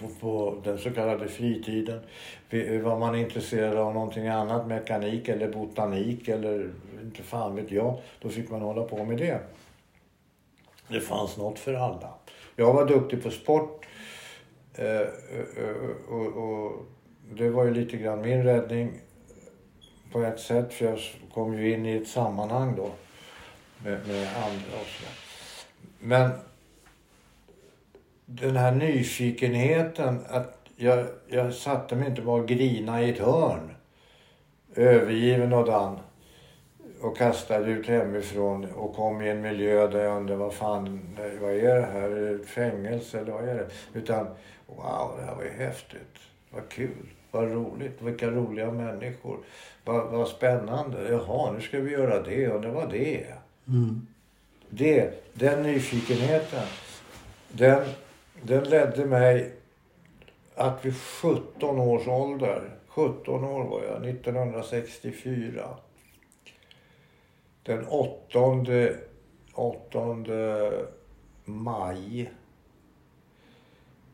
[0.00, 2.00] På, på den så kallade fritiden.
[2.82, 6.70] Var man intresserad av någonting annat, mekanik eller botanik eller
[7.02, 9.40] inte fan vet jag, då fick man hålla på med det.
[10.88, 12.14] Det fanns något för alla.
[12.56, 13.86] Jag var duktig på sport.
[14.74, 15.08] Eh, eh,
[16.08, 16.72] och, och
[17.34, 18.92] det var ju lite grann min räddning
[20.12, 20.72] på ett sätt.
[20.72, 20.98] För jag
[21.34, 22.90] kom ju in i ett sammanhang då
[23.84, 25.06] med, med andra och så.
[25.98, 26.30] Men
[28.26, 33.74] den här nyfikenheten att jag, jag satte mig inte bara och grina i ett hörn.
[34.74, 35.98] Övergiven och dan.
[37.00, 41.50] Och kastade ut hemifrån och kom i en miljö där jag undrade vad fan, vad
[41.50, 42.10] är det här?
[42.10, 43.68] Är det ett fängelse eller vad är det?
[43.94, 44.26] Utan
[44.66, 46.18] wow, det här var ju häftigt.
[46.50, 47.06] Vad kul.
[47.30, 48.02] Vad roligt.
[48.02, 49.38] Vilka roliga människor.
[49.84, 51.08] Vad, vad spännande.
[51.08, 52.48] Jaha, nu ska vi göra det.
[52.48, 53.26] Och det var det.
[53.70, 54.06] Mm.
[54.70, 56.66] Det, den nyfikenheten,
[57.48, 57.88] den,
[58.42, 59.52] den ledde mig
[60.54, 65.76] att vid 17 års ålder, 17 år var jag, 1964.
[67.62, 68.38] Den 8,
[69.54, 70.16] 8
[71.44, 72.30] maj.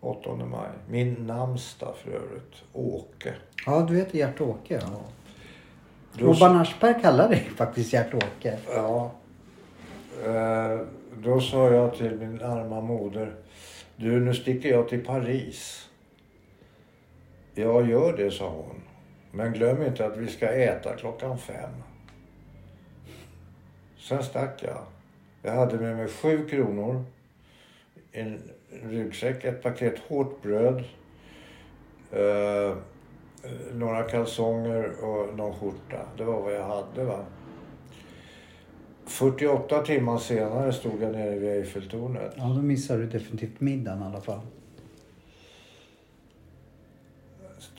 [0.01, 0.69] 8 maj.
[0.89, 3.35] Min namnsdag för övrigt, Åke.
[3.67, 4.81] Ja, du heter Gert-Åke.
[4.83, 5.01] Ja.
[6.13, 8.59] Robban Aschberg kallar dig faktiskt Gert-Åke.
[8.69, 9.11] Ja.
[10.25, 10.81] Eh,
[11.23, 13.35] då sa jag till min arma moder.
[13.97, 15.89] Du, nu sticker jag till Paris.
[17.55, 18.83] Ja, gör det, sa hon.
[19.31, 21.71] Men glöm inte att vi ska äta klockan fem.
[23.99, 24.79] Sen stack jag.
[25.43, 27.05] Jag hade med mig sju kronor,
[28.13, 28.51] en
[28.83, 30.85] ryggsäck, ett paket hårt bröd,
[32.13, 32.77] eh,
[33.73, 36.09] några kalsonger och någon skjorta.
[36.17, 37.05] Det var vad jag hade.
[37.05, 37.25] va.
[39.07, 42.33] 48 timmar senare stod jag nere vid Eiffeltornet.
[42.37, 44.41] Ja, då missar du definitivt middagen i alla fall.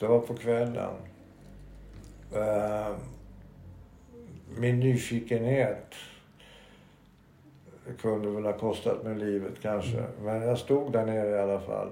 [0.00, 0.90] Det var på kvällen.
[2.34, 2.96] Eh,
[4.56, 5.94] Min nyfikenhet
[8.00, 10.04] kunde väl ha kostat mig livet kanske.
[10.22, 11.90] Men jag stod där nere i alla fall.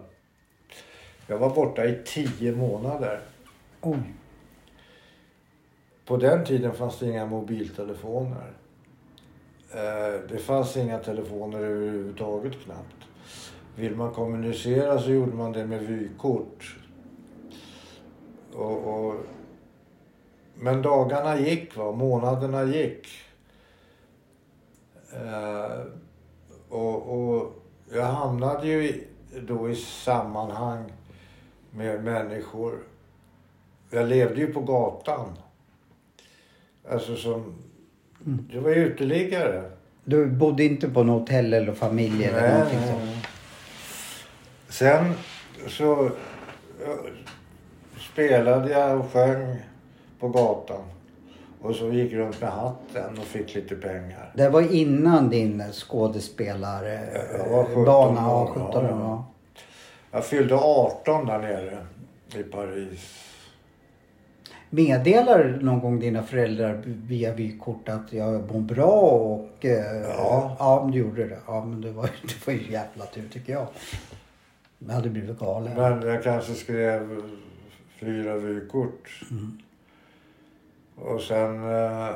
[1.26, 3.20] Jag var borta i tio månader.
[3.80, 3.98] Oj.
[6.04, 8.52] På den tiden fanns det inga mobiltelefoner.
[9.76, 12.96] Eh, det fanns inga telefoner överhuvudtaget knappt.
[13.76, 16.76] Vill man kommunicera så gjorde man det med vykort.
[18.54, 19.14] Och, och,
[20.54, 21.92] men dagarna gick, va?
[21.92, 23.08] månaderna gick.
[25.12, 25.80] Eh,
[26.68, 27.52] och, och
[27.92, 29.06] jag hamnade ju i-
[29.40, 30.92] då i sammanhang
[31.70, 32.78] med människor.
[33.90, 35.28] Jag levde ju på gatan.
[36.90, 37.54] Alltså som...
[38.52, 39.62] Jag var ju uteliggare.
[40.04, 43.26] Du bodde inte på något hotell eller familj eller Nej, någonting nej, sånt?
[44.68, 45.12] Sen
[45.68, 46.10] så
[48.12, 49.56] spelade jag och sjöng
[50.20, 50.82] på gatan.
[51.60, 54.32] Och så gick runt med hatten och fick lite pengar.
[54.34, 56.94] Det var innan din skådespelarbana?
[57.38, 58.88] Jag var 17 Ja, år, 17 ja, år.
[59.00, 59.26] ja.
[60.10, 61.86] Jag fyllde 18 där nere
[62.34, 63.22] i Paris.
[64.70, 69.64] Meddelar någon gång dina föräldrar via vykort att jag mår bra och...
[69.64, 70.56] eh, Ja.
[70.58, 71.38] Ja, du gjorde det.
[71.46, 73.66] Ja, men det var, det var ju jävla tur tycker jag.
[74.78, 75.74] Jag hade blivit galen.
[75.76, 77.22] Men jag kanske skrev
[78.00, 79.20] fyra vykort.
[80.96, 82.14] Och sen eh,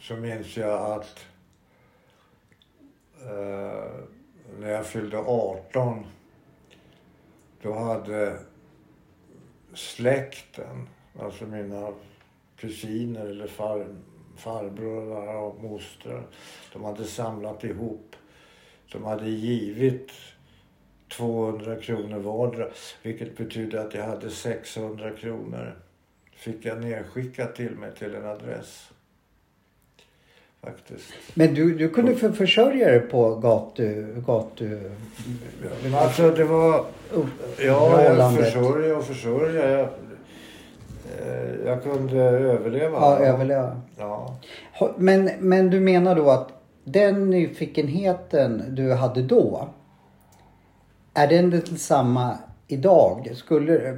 [0.00, 1.18] så minns jag att
[3.22, 3.84] eh,
[4.60, 6.06] när jag fyllde 18
[7.62, 8.36] då hade
[9.74, 10.88] släkten,
[11.20, 11.92] alltså mina
[12.56, 13.86] kusiner eller far,
[14.36, 16.22] farbröder och mostrar,
[16.72, 18.16] de hade samlat ihop
[18.86, 20.10] som hade givit
[21.08, 22.68] 200 kronor vardera.
[23.02, 25.76] Vilket betydde att jag hade 600 kronor.
[26.36, 28.90] Fick jag nedskickat till mig till en adress.
[30.60, 31.12] Faktiskt.
[31.34, 34.14] Men du, du kunde för försörja dig på gatu...
[34.26, 34.90] gatu
[35.94, 36.86] Alltså det var...
[37.58, 39.88] Ja, jag försörja och försörja.
[41.18, 42.98] Jag, eh, jag kunde överleva.
[43.00, 43.80] Ja, överleva.
[43.98, 44.36] Ja.
[44.96, 46.48] Men, men du menar då att
[46.84, 49.68] den nyfikenheten du hade då.
[51.14, 52.38] Är den densamma
[52.68, 53.30] idag?
[53.34, 53.94] Skulle, eh,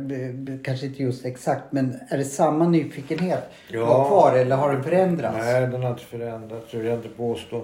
[0.65, 3.85] kanske inte just exakt, men är det samma nyfikenhet Ja.
[3.87, 5.37] var kvar eller har den förändrats?
[5.39, 6.71] Nej, den har inte förändrats.
[6.71, 7.57] Det vill jag inte påstå.
[7.57, 7.63] Eh,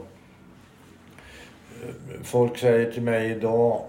[2.22, 3.80] Folk säger till mig idag.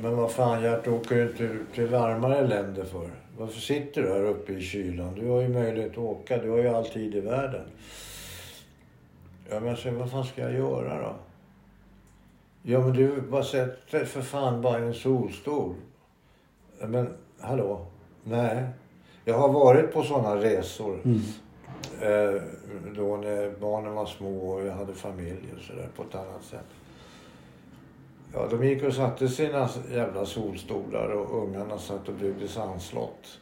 [0.00, 3.08] Men vad fan Gert, åker du inte till varmare länder för?
[3.38, 5.14] Varför sitter du här uppe i kylan?
[5.14, 6.38] Du har ju möjlighet att åka.
[6.38, 7.64] Du har ju all tid i världen.
[9.50, 11.14] Ja, men så, vad fan ska jag göra då?
[12.62, 15.74] Ja, men du, bara sätt dig för fan bara i en solstol.
[16.80, 17.86] Ja, Men hallå?
[18.24, 18.66] Nej.
[19.24, 21.00] Jag har varit på sådana resor.
[21.04, 21.20] Mm.
[22.00, 22.42] Eh,
[22.96, 26.66] då när barnen var små och jag hade familj och sådär på ett annat sätt.
[28.34, 33.38] Ja, de gick och satte sina jävla solstolar och ungarna satt och byggde sandslott.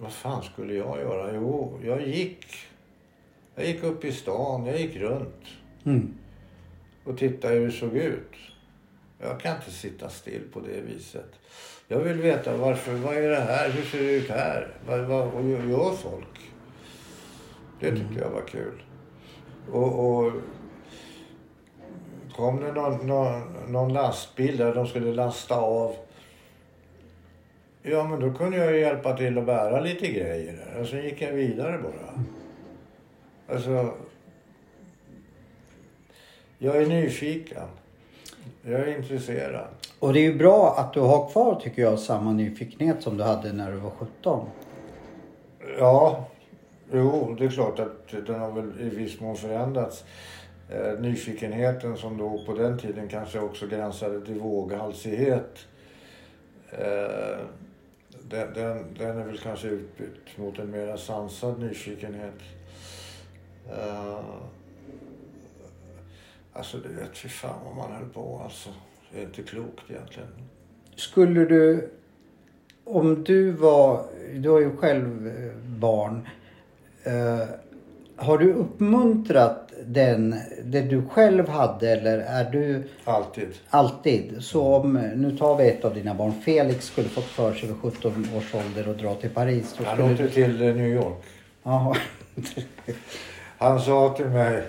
[0.00, 1.34] Vad fan skulle jag göra?
[1.34, 2.46] Jo, jag gick.
[3.54, 5.44] Jag gick upp i stan, jag gick runt
[5.84, 6.14] Mm.
[7.04, 8.32] och tittade hur det såg ut.
[9.20, 11.30] Jag kan inte sitta still på det viset.
[11.88, 14.74] Jag vill veta varför, vad är det här, hur ser det ut här?
[14.86, 16.50] Vad, vad, och gör folk?
[17.80, 18.82] Det tyckte jag var kul.
[19.72, 20.32] Och, och
[22.38, 25.94] kom det någon, någon, någon lastbil där de skulle lasta av.
[27.82, 30.80] Ja, men då kunde jag ju hjälpa till att bära lite grejer där.
[30.80, 32.24] Och så gick jag vidare bara.
[33.54, 33.94] Alltså,
[36.58, 37.68] jag är nyfiken.
[38.62, 39.66] Jag är intresserad.
[39.98, 43.24] Och det är ju bra att du har kvar tycker jag samma nyfikenhet som du
[43.24, 44.46] hade när du var 17.
[45.78, 46.28] Ja,
[46.92, 50.04] jo, det är klart att den har väl i viss mån förändrats.
[50.70, 55.66] Eh, nyfikenheten som då på den tiden kanske också gränsade till våghalsighet.
[56.70, 57.38] Eh,
[58.30, 62.40] den, den, den är väl kanske utbytt mot en mera sansad nyfikenhet.
[63.70, 64.20] Eh,
[66.52, 68.70] alltså det vet fy fan vad man höll på alltså.
[69.12, 70.28] Det är inte klokt egentligen.
[70.96, 71.90] Skulle du,
[72.84, 74.04] om du var,
[74.34, 76.28] du har ju själv eh, barn.
[77.04, 77.48] Eh,
[78.18, 83.48] har du uppmuntrat den, det du själv hade eller är du Alltid.
[83.70, 87.68] alltid, så om, nu tar vi ett av dina barn, Felix skulle fått för sig
[87.68, 89.74] vid 17 års ålder och dra till Paris.
[89.78, 91.24] Då Han åkte till eh, New York.
[93.58, 94.62] Han sa till mig,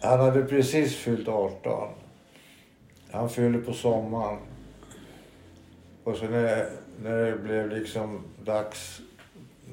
[0.00, 1.88] han hade precis fyllt 18.
[3.10, 4.38] Han fyllde på sommaren.
[6.04, 6.66] Och så när,
[7.02, 9.00] när det blev liksom dags,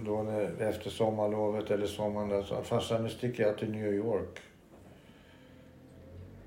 [0.03, 4.39] då när, efter sommarlovet eller sommaren där, så farsan nu sticker jag till New York.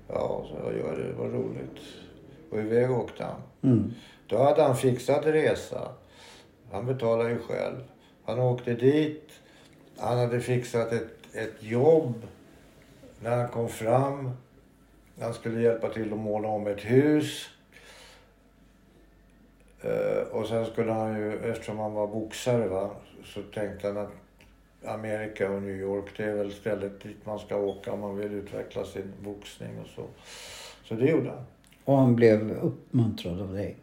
[0.07, 1.79] Ja, så jag gör det, vad roligt.
[2.51, 3.41] Och iväg åkte han.
[3.61, 3.91] Mm.
[4.27, 5.91] Då hade han fixat resa.
[6.71, 7.83] Han betalade ju själv.
[8.25, 9.29] Han åkte dit.
[9.97, 12.13] Han hade fixat ett, ett jobb
[13.21, 14.31] när han kom fram.
[15.19, 17.49] Han skulle hjälpa till att måla om ett hus.
[19.81, 22.89] Eh, och sen skulle han ju, eftersom han var boxare va,
[23.25, 24.11] så tänkte han att
[24.85, 28.33] Amerika och New York det är väl stället dit man ska åka om man vill
[28.33, 30.03] utveckla sin boxning och så.
[30.83, 31.45] Så det gjorde han.
[31.83, 33.75] Och han blev uppmuntrad av dig?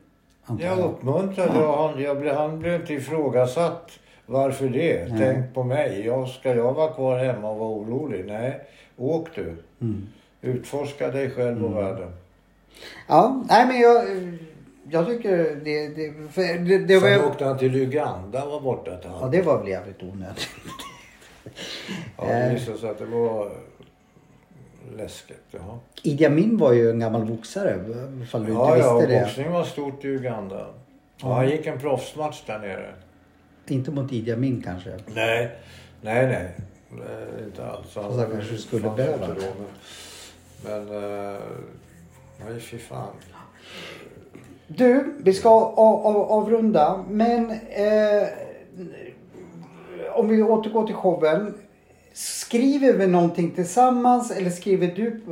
[0.60, 3.90] Jag uppmuntrade och han, jag blev, han blev inte ifrågasatt.
[4.26, 5.08] Varför det?
[5.08, 5.18] Nej.
[5.18, 6.06] Tänk på mig.
[6.06, 8.24] Jag, ska jag vara kvar hemma och vara orolig?
[8.26, 8.60] Nej,
[8.96, 9.56] åk du.
[9.80, 10.06] Mm.
[10.40, 12.12] Utforska dig själv och världen.
[13.08, 14.04] Ja, nej men jag,
[14.90, 18.94] jag tycker det, det, för det, det var Sen åkte han till Uganda var borta
[18.94, 20.48] ett Ja, det var väl jävligt onödigt.
[22.18, 23.52] Ja, det visade sig att det var
[24.96, 25.42] läskigt.
[25.50, 25.78] Jaha.
[26.02, 27.84] Idi Amin var ju en gammal boxare,
[28.22, 29.20] ifall du Ja, inte ja, visste det.
[29.24, 30.66] boxning var stort i Uganda.
[31.22, 32.94] Ja, han gick en proffsmatch där nere.
[33.68, 34.90] Inte mot Idi Amin kanske.
[35.14, 35.50] Nej,
[36.00, 36.50] nej, nej.
[36.92, 37.94] Eh, inte alls.
[37.94, 39.28] Han Fast han kanske skulle behöva.
[40.64, 40.88] men
[41.34, 41.40] eh,
[42.44, 43.12] nej, fy fan.
[44.68, 47.04] Du, vi ska av, av, avrunda.
[47.10, 48.28] Men eh,
[50.12, 51.54] om vi återgår till showen.
[52.12, 55.22] Skriver vi någonting tillsammans eller skriver du?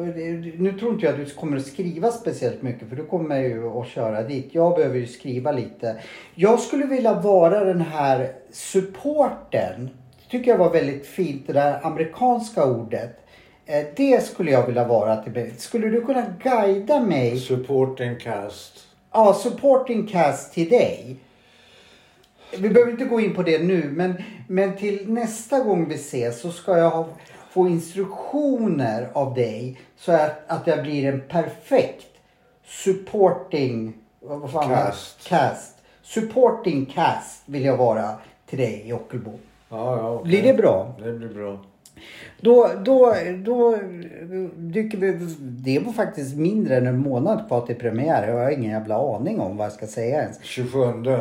[0.59, 3.69] Nu tror inte jag att du kommer att skriva speciellt mycket för du kommer ju
[3.69, 4.49] att köra dit.
[4.53, 5.97] Jag behöver ju skriva lite.
[6.35, 9.91] Jag skulle vilja vara den här supporten.
[10.23, 13.27] Det tycker jag var väldigt fint det där amerikanska ordet.
[13.67, 15.25] Eh, det skulle jag vilja vara.
[15.57, 17.39] Skulle du kunna guida mig?
[17.39, 18.94] Supporting cast.
[19.17, 21.17] Ja, supporting cast till dig.
[22.59, 24.15] Vi behöver inte gå in på det nu, men,
[24.49, 27.09] men till nästa gång vi ses så ska jag ha,
[27.51, 32.07] få instruktioner av dig så att, att jag blir en perfekt
[32.67, 34.69] supporting vad fan?
[34.69, 35.29] Cast.
[35.29, 35.77] cast.
[36.03, 38.15] Supporting cast vill jag vara
[38.47, 39.33] till dig i Ockelbo.
[39.69, 40.27] Ja, ja, okej.
[40.29, 40.95] Blir det bra?
[40.99, 41.59] Det blir bra.
[42.41, 43.15] Då, då,
[43.45, 43.79] då
[44.57, 45.13] dyker vi...
[45.41, 48.29] Det var faktiskt mindre än en månad kvar till premiär.
[48.29, 50.39] Jag har ingen jävla aning om vad jag ska säga ens.
[50.43, 50.79] 27.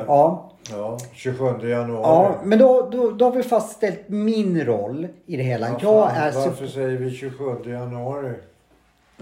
[0.07, 2.01] Ja, Ja, 27 januari.
[2.03, 5.71] ja men då, då, då har vi fastställt min roll i det hela.
[5.71, 6.32] Vad Jag fan, är...
[6.32, 8.34] Varför säger vi 27 januari?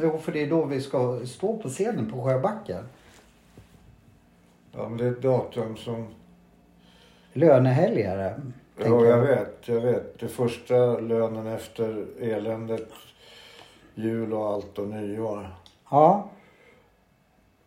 [0.02, 2.84] Jo, för det är då vi ska stå på scenen på Sjöbacken.
[4.76, 6.08] Ja, men det är ett datum som...
[7.34, 8.42] Lönehelg är det.
[8.78, 9.58] Ja, jag vet.
[9.66, 10.20] Jag vet.
[10.20, 12.90] Det första lönen efter eländet.
[13.96, 15.56] Jul och allt och nyår.
[15.90, 16.30] Ja,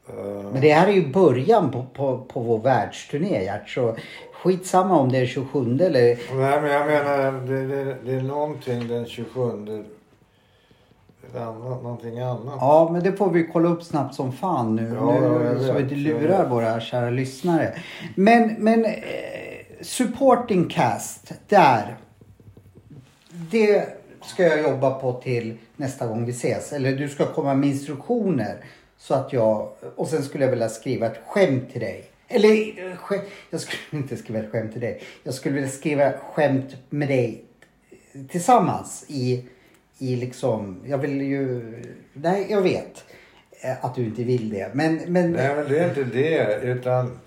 [0.09, 3.69] Eh, men det här är ju början på, på, på vår världsturné Gert.
[3.69, 3.97] Så
[4.33, 6.37] skitsamma om det är 27 eller...
[6.37, 9.85] Nej, men jag menar, det, det, det är någonting den 27.
[11.27, 12.55] Ett annat, någonting annat.
[12.61, 14.95] Ja, men det får vi kolla upp snabbt som fan nu.
[14.95, 17.75] Ja, nu så vi inte lurar våra kära lyssnare.
[18.15, 18.93] Men, men eh,
[19.85, 21.97] supporting cast, där.
[23.51, 23.89] Det
[24.23, 26.73] ska jag jobba på till nästa gång vi ses.
[26.73, 28.57] Eller du ska komma med instruktioner.
[28.99, 32.05] Så att jag, och sen skulle jag vilja skriva ett skämt till dig.
[32.29, 33.21] Eller eh,
[33.51, 35.03] jag skulle inte skriva ett skämt till dig.
[35.23, 37.45] Jag skulle vilja skriva skämt med dig
[38.29, 39.45] tillsammans i,
[39.99, 41.63] i liksom, jag vill ju,
[42.13, 43.05] nej jag vet
[43.61, 44.71] eh, att du inte vill det.
[44.75, 46.61] Men, men Nej, men det är inte det.
[46.63, 47.19] Utan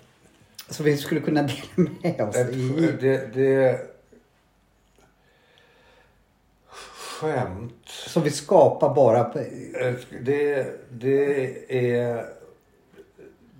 [0.70, 3.80] så vi skulle kunna dela med oss ett, i, det, det...
[7.20, 7.74] Skämt.
[7.86, 12.26] så vi skapar bara, på- Ett- Det, det är...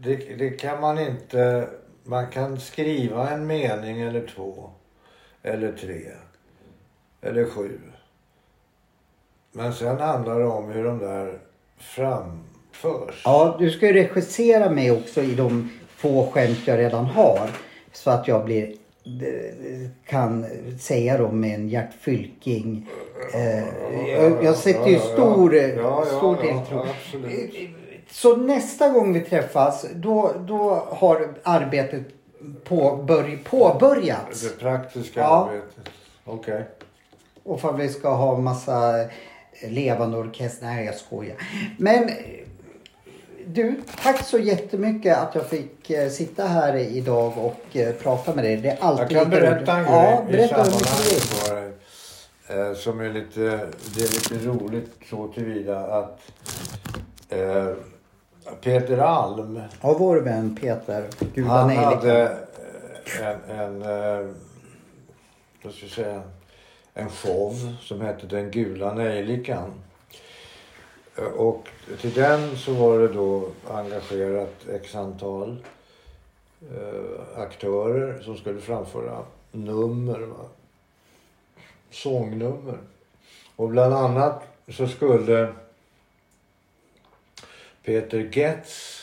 [0.00, 1.68] Det, det kan man inte...
[2.04, 4.70] Man kan skriva en mening eller två.
[5.42, 6.02] Eller tre.
[7.20, 7.78] Eller sju.
[9.52, 11.38] Men sen handlar det om hur de där
[11.78, 13.22] framförs.
[13.24, 17.50] ja du ska ju regissera mig också i de få skämt jag redan har.
[17.92, 18.72] Så att jag blir
[20.06, 20.46] kan
[20.78, 22.88] säga dem med en Gert Fylking.
[23.34, 23.64] Eh,
[24.08, 25.50] jag, jag sätter ju stor,
[26.04, 26.86] stor tilltro.
[28.10, 32.02] Så nästa gång vi träffas då, då har arbetet
[32.64, 34.42] på, börj, påbörjats.
[34.42, 35.88] Det praktiska arbetet.
[36.24, 36.64] Okej.
[37.42, 39.04] Och för att vi ska ha massa
[39.68, 40.66] levande orkester.
[40.66, 41.36] Nej jag skojar.
[41.78, 42.10] Men
[43.54, 48.44] du, tack så jättemycket att jag fick eh, sitta här idag och eh, prata med
[48.44, 48.56] dig.
[48.56, 52.58] Det är Jag alltid kan lika berätta en grej Ja, i berätta du sammanhanget dig.
[52.58, 53.40] Eh, som är lite,
[53.94, 56.20] det är lite roligt så tillvida att
[57.28, 57.68] eh,
[58.62, 61.04] Peter Alm, Ja, vår vän Peter.
[61.34, 62.36] Gula han hade
[63.22, 64.26] en, en eh,
[65.62, 66.22] vad ska jag säga,
[66.94, 69.70] en show som hette Den gula nejlikan.
[71.18, 71.68] Eh, Och
[72.00, 75.56] till den så var det då engagerat x antal
[76.74, 80.18] eh, aktörer som skulle framföra nummer.
[80.18, 80.44] Va?
[81.90, 82.78] Sångnummer.
[83.56, 85.52] Och bland annat så skulle
[87.84, 88.94] Peter Getz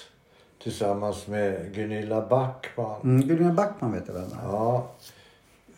[0.63, 3.01] tillsammans med Gunilla Backman.
[3.03, 4.39] Mm, Gunilla Backman vet du vem det är?
[4.43, 4.87] Ja.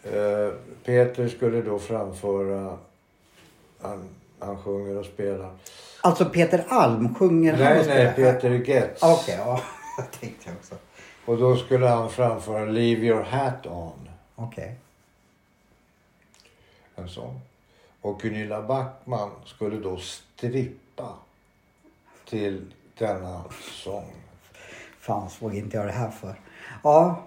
[0.03, 0.53] Eh,
[0.83, 2.77] Peter skulle då framföra,
[3.81, 4.09] han,
[4.39, 5.51] han sjunger och spelar.
[6.01, 8.33] Alltså Peter Alm, sjunger han Nej, och nej, spelar?
[8.33, 9.03] Peter Getz.
[9.03, 9.61] Okej, ja.
[9.97, 10.75] Jag tänkte också.
[11.25, 14.09] Och då skulle han framföra Leave your hat on.
[14.35, 14.75] Okej.
[16.95, 17.39] En sån.
[18.01, 21.13] Och Gunilla Backman skulle då strippa
[22.29, 23.43] till denna
[23.83, 24.13] sång.
[24.99, 26.35] Fan, såg inte jag det här för.
[26.83, 27.23] Ja,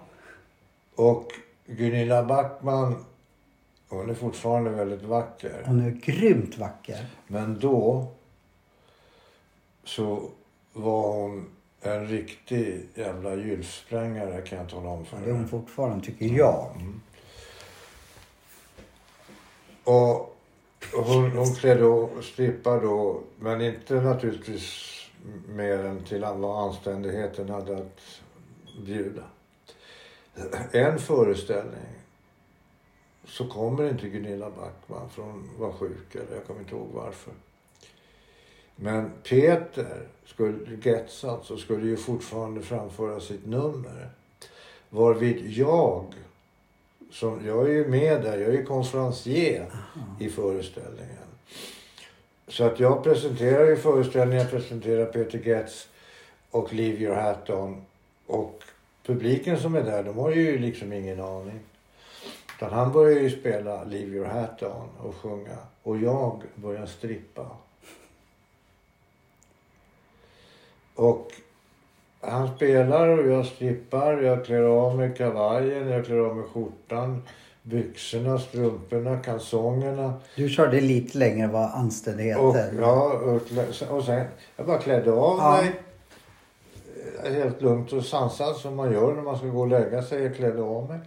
[0.95, 1.31] Och
[1.65, 3.05] Gunilla Backman,
[3.97, 5.63] hon är fortfarande väldigt vacker.
[5.65, 7.05] hon är grymt vacker.
[7.27, 8.07] Men då
[9.83, 10.29] så
[10.73, 11.49] var hon
[11.81, 15.49] en riktig jävla gylfsprängare kan jag tala om för Det är hon dig.
[15.49, 16.71] fortfarande, tycker jag.
[19.83, 20.31] Och
[20.93, 24.87] och hon, hon klädde och strippade då, men inte naturligtvis
[25.47, 28.01] mer än till vad anständigheten hade att
[28.85, 29.23] bjuda.
[30.71, 32.00] En föreställning
[33.31, 37.33] så kommer inte Gunilla Backman för hon var sjuk eller jag kommer inte ihåg varför.
[38.75, 44.09] Men Peter, skulle, Getz alltså, skulle ju fortfarande framföra sitt nummer.
[44.89, 46.05] Varvid jag,
[47.11, 49.71] som, jag är ju med där, jag är konferencier
[50.19, 51.27] i föreställningen.
[52.47, 55.87] så att jag presenterar ju föreställningen, jag presenterar Peter Getz
[56.51, 57.81] och Leave Your Hat On.
[58.27, 58.63] Och
[59.03, 61.59] publiken som är där, de har ju liksom ingen aning.
[62.61, 65.57] Utan han börjar ju spela Leave Your Hat On och sjunga.
[65.83, 67.47] Och jag börjar strippa.
[70.95, 71.31] Och
[72.19, 74.21] han spelar och jag strippar.
[74.21, 77.23] Jag klär av mig kavajen, jag klär av mig skjortan,
[77.61, 80.13] byxorna, strumporna, kalsongerna.
[80.35, 83.41] Du körde lite längre än vad anständighet Och, ja, och,
[83.97, 84.25] och sen,
[84.55, 85.61] jag bara klädde av Ja.
[85.61, 85.73] mig.
[87.33, 90.23] Helt lugnt och sansat som man gör när man ska gå och lägga sig.
[90.23, 90.99] Jag klädde av mig.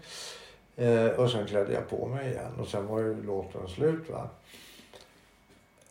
[0.76, 2.52] Eh, och sen klädde jag på mig igen.
[2.60, 4.28] Och sen var ju låten slut va.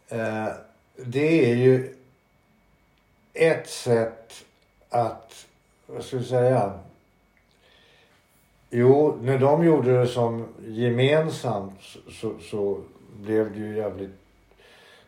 [0.09, 0.47] Eh,
[0.95, 1.95] det är ju
[3.33, 4.45] ett sätt
[4.89, 5.45] att,
[5.85, 6.79] vad ska jag säga.
[8.69, 11.79] Jo, när de gjorde det som gemensamt
[12.09, 12.81] så, så,
[13.15, 14.15] blev det ju jävligt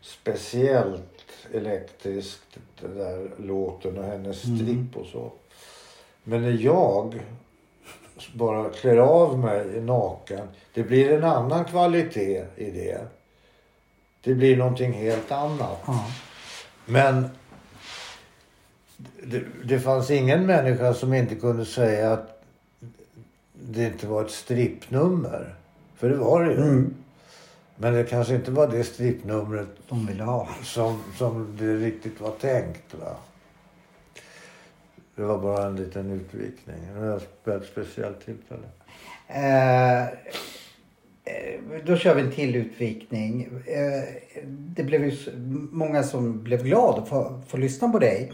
[0.02, 4.58] speciellt elektriskt, den där låten och hennes Mm.
[4.58, 5.32] stripp och så.
[6.24, 7.22] Men när jag
[8.34, 13.08] bara klär av mig naken, det blir en annan kvalitet i det.
[14.22, 15.80] Det blir någonting helt annat.
[15.86, 16.06] Ja.
[16.86, 17.30] Men
[19.24, 22.44] det, det fanns ingen människa som inte kunde säga att
[23.54, 25.56] det inte var ett strippnummer.
[25.96, 26.62] För det var det ju.
[26.62, 26.94] Mm.
[27.76, 30.50] Men det kanske inte var det strippnumret De ville ha.
[30.64, 32.94] som, som det riktigt var tänkt.
[32.94, 33.16] Va?
[35.16, 36.76] Det var bara en liten utvikning.
[36.94, 38.68] Det var ett speciellt tillfälle.
[39.28, 40.10] Eh, eh,
[41.86, 43.50] då kör vi en till utvikning.
[43.66, 44.04] Eh,
[44.46, 45.18] det blev ju
[45.72, 48.32] många som blev glada att få, få lyssna på dig.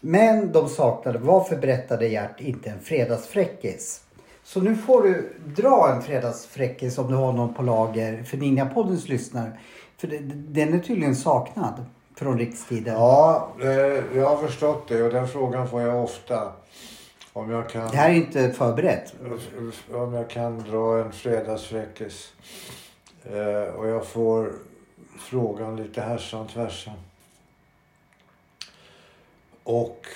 [0.00, 4.02] Men de saknade, varför berättade Gert inte en fredagsfräckis?
[4.44, 9.08] Så nu får du dra en fredagsfräckis om du har någon på lager för Ninjapoddens
[9.08, 9.52] lyssnare.
[9.96, 11.84] För det, den är tydligen saknad
[12.18, 12.94] från rikstiden.
[12.94, 13.68] Ja, eh,
[14.16, 16.52] jag har förstått det och den frågan får jag ofta.
[17.32, 17.90] Om jag kan...
[17.90, 19.14] Det här är inte förberett.
[19.92, 22.32] Om jag kan dra en fredagsfräckis.
[23.24, 24.52] Eh, och jag får
[25.18, 26.94] frågan lite härsan tvärsan.
[29.64, 30.06] Och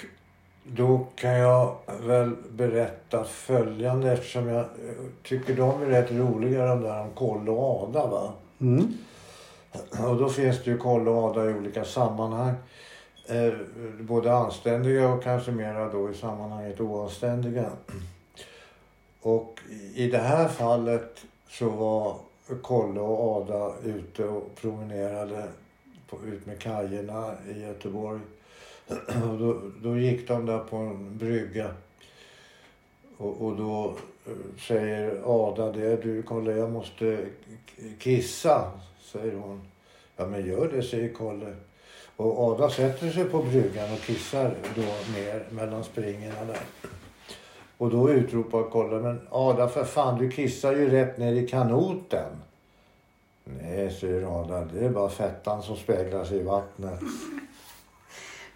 [0.65, 4.65] då kan jag väl berätta följande eftersom jag
[5.23, 8.33] tycker de är rätt roliga de där om Kolle och Ada va.
[8.61, 8.95] Mm.
[10.09, 12.55] Och då finns det ju Kolle och Ada i olika sammanhang.
[13.27, 13.53] Eh,
[14.01, 17.71] både anständiga och kanske mera då i sammanhanget oanständiga.
[19.21, 19.61] Och
[19.95, 22.17] i det här fallet så var
[22.63, 25.49] Kolle och Ada ute och promenerade
[26.09, 28.21] på, ut med kajerna i Göteborg.
[29.31, 31.71] Och då, då gick de där på en brygga.
[33.17, 33.95] Och, och då
[34.27, 34.33] eh,
[34.69, 36.03] säger Ada det.
[36.03, 37.27] Du Kolle jag måste
[37.99, 38.71] kissa,
[39.13, 39.61] säger hon.
[40.17, 41.55] Ja men gör det, säger Kalle.
[42.17, 44.83] Och Ada sätter sig på bryggan och kissar då
[45.19, 46.91] ner mellan springorna där.
[47.79, 52.31] Och då utropar Kalle, men Ada för fan du kissar ju rätt ner i kanoten.
[53.45, 57.01] Nej, säger Ada, det är bara fettan som speglar sig i vattnet.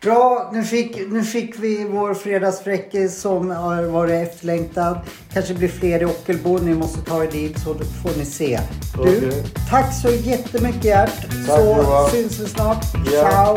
[0.02, 4.98] Bra, nu fick, nu fick vi vår fredagsfräckis som har varit efterlängtad.
[5.32, 6.58] Kanske blir fler i Ockelbo.
[6.58, 8.60] Ni måste ta er dit så får ni se.
[8.94, 9.44] Du, Okej.
[9.70, 11.20] tack så jättemycket Gert.
[11.20, 12.10] Tack, så Johan.
[12.10, 12.84] syns vi snart.
[13.12, 13.30] Ja.
[13.30, 13.56] Ciao!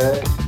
[0.00, 0.43] Hej.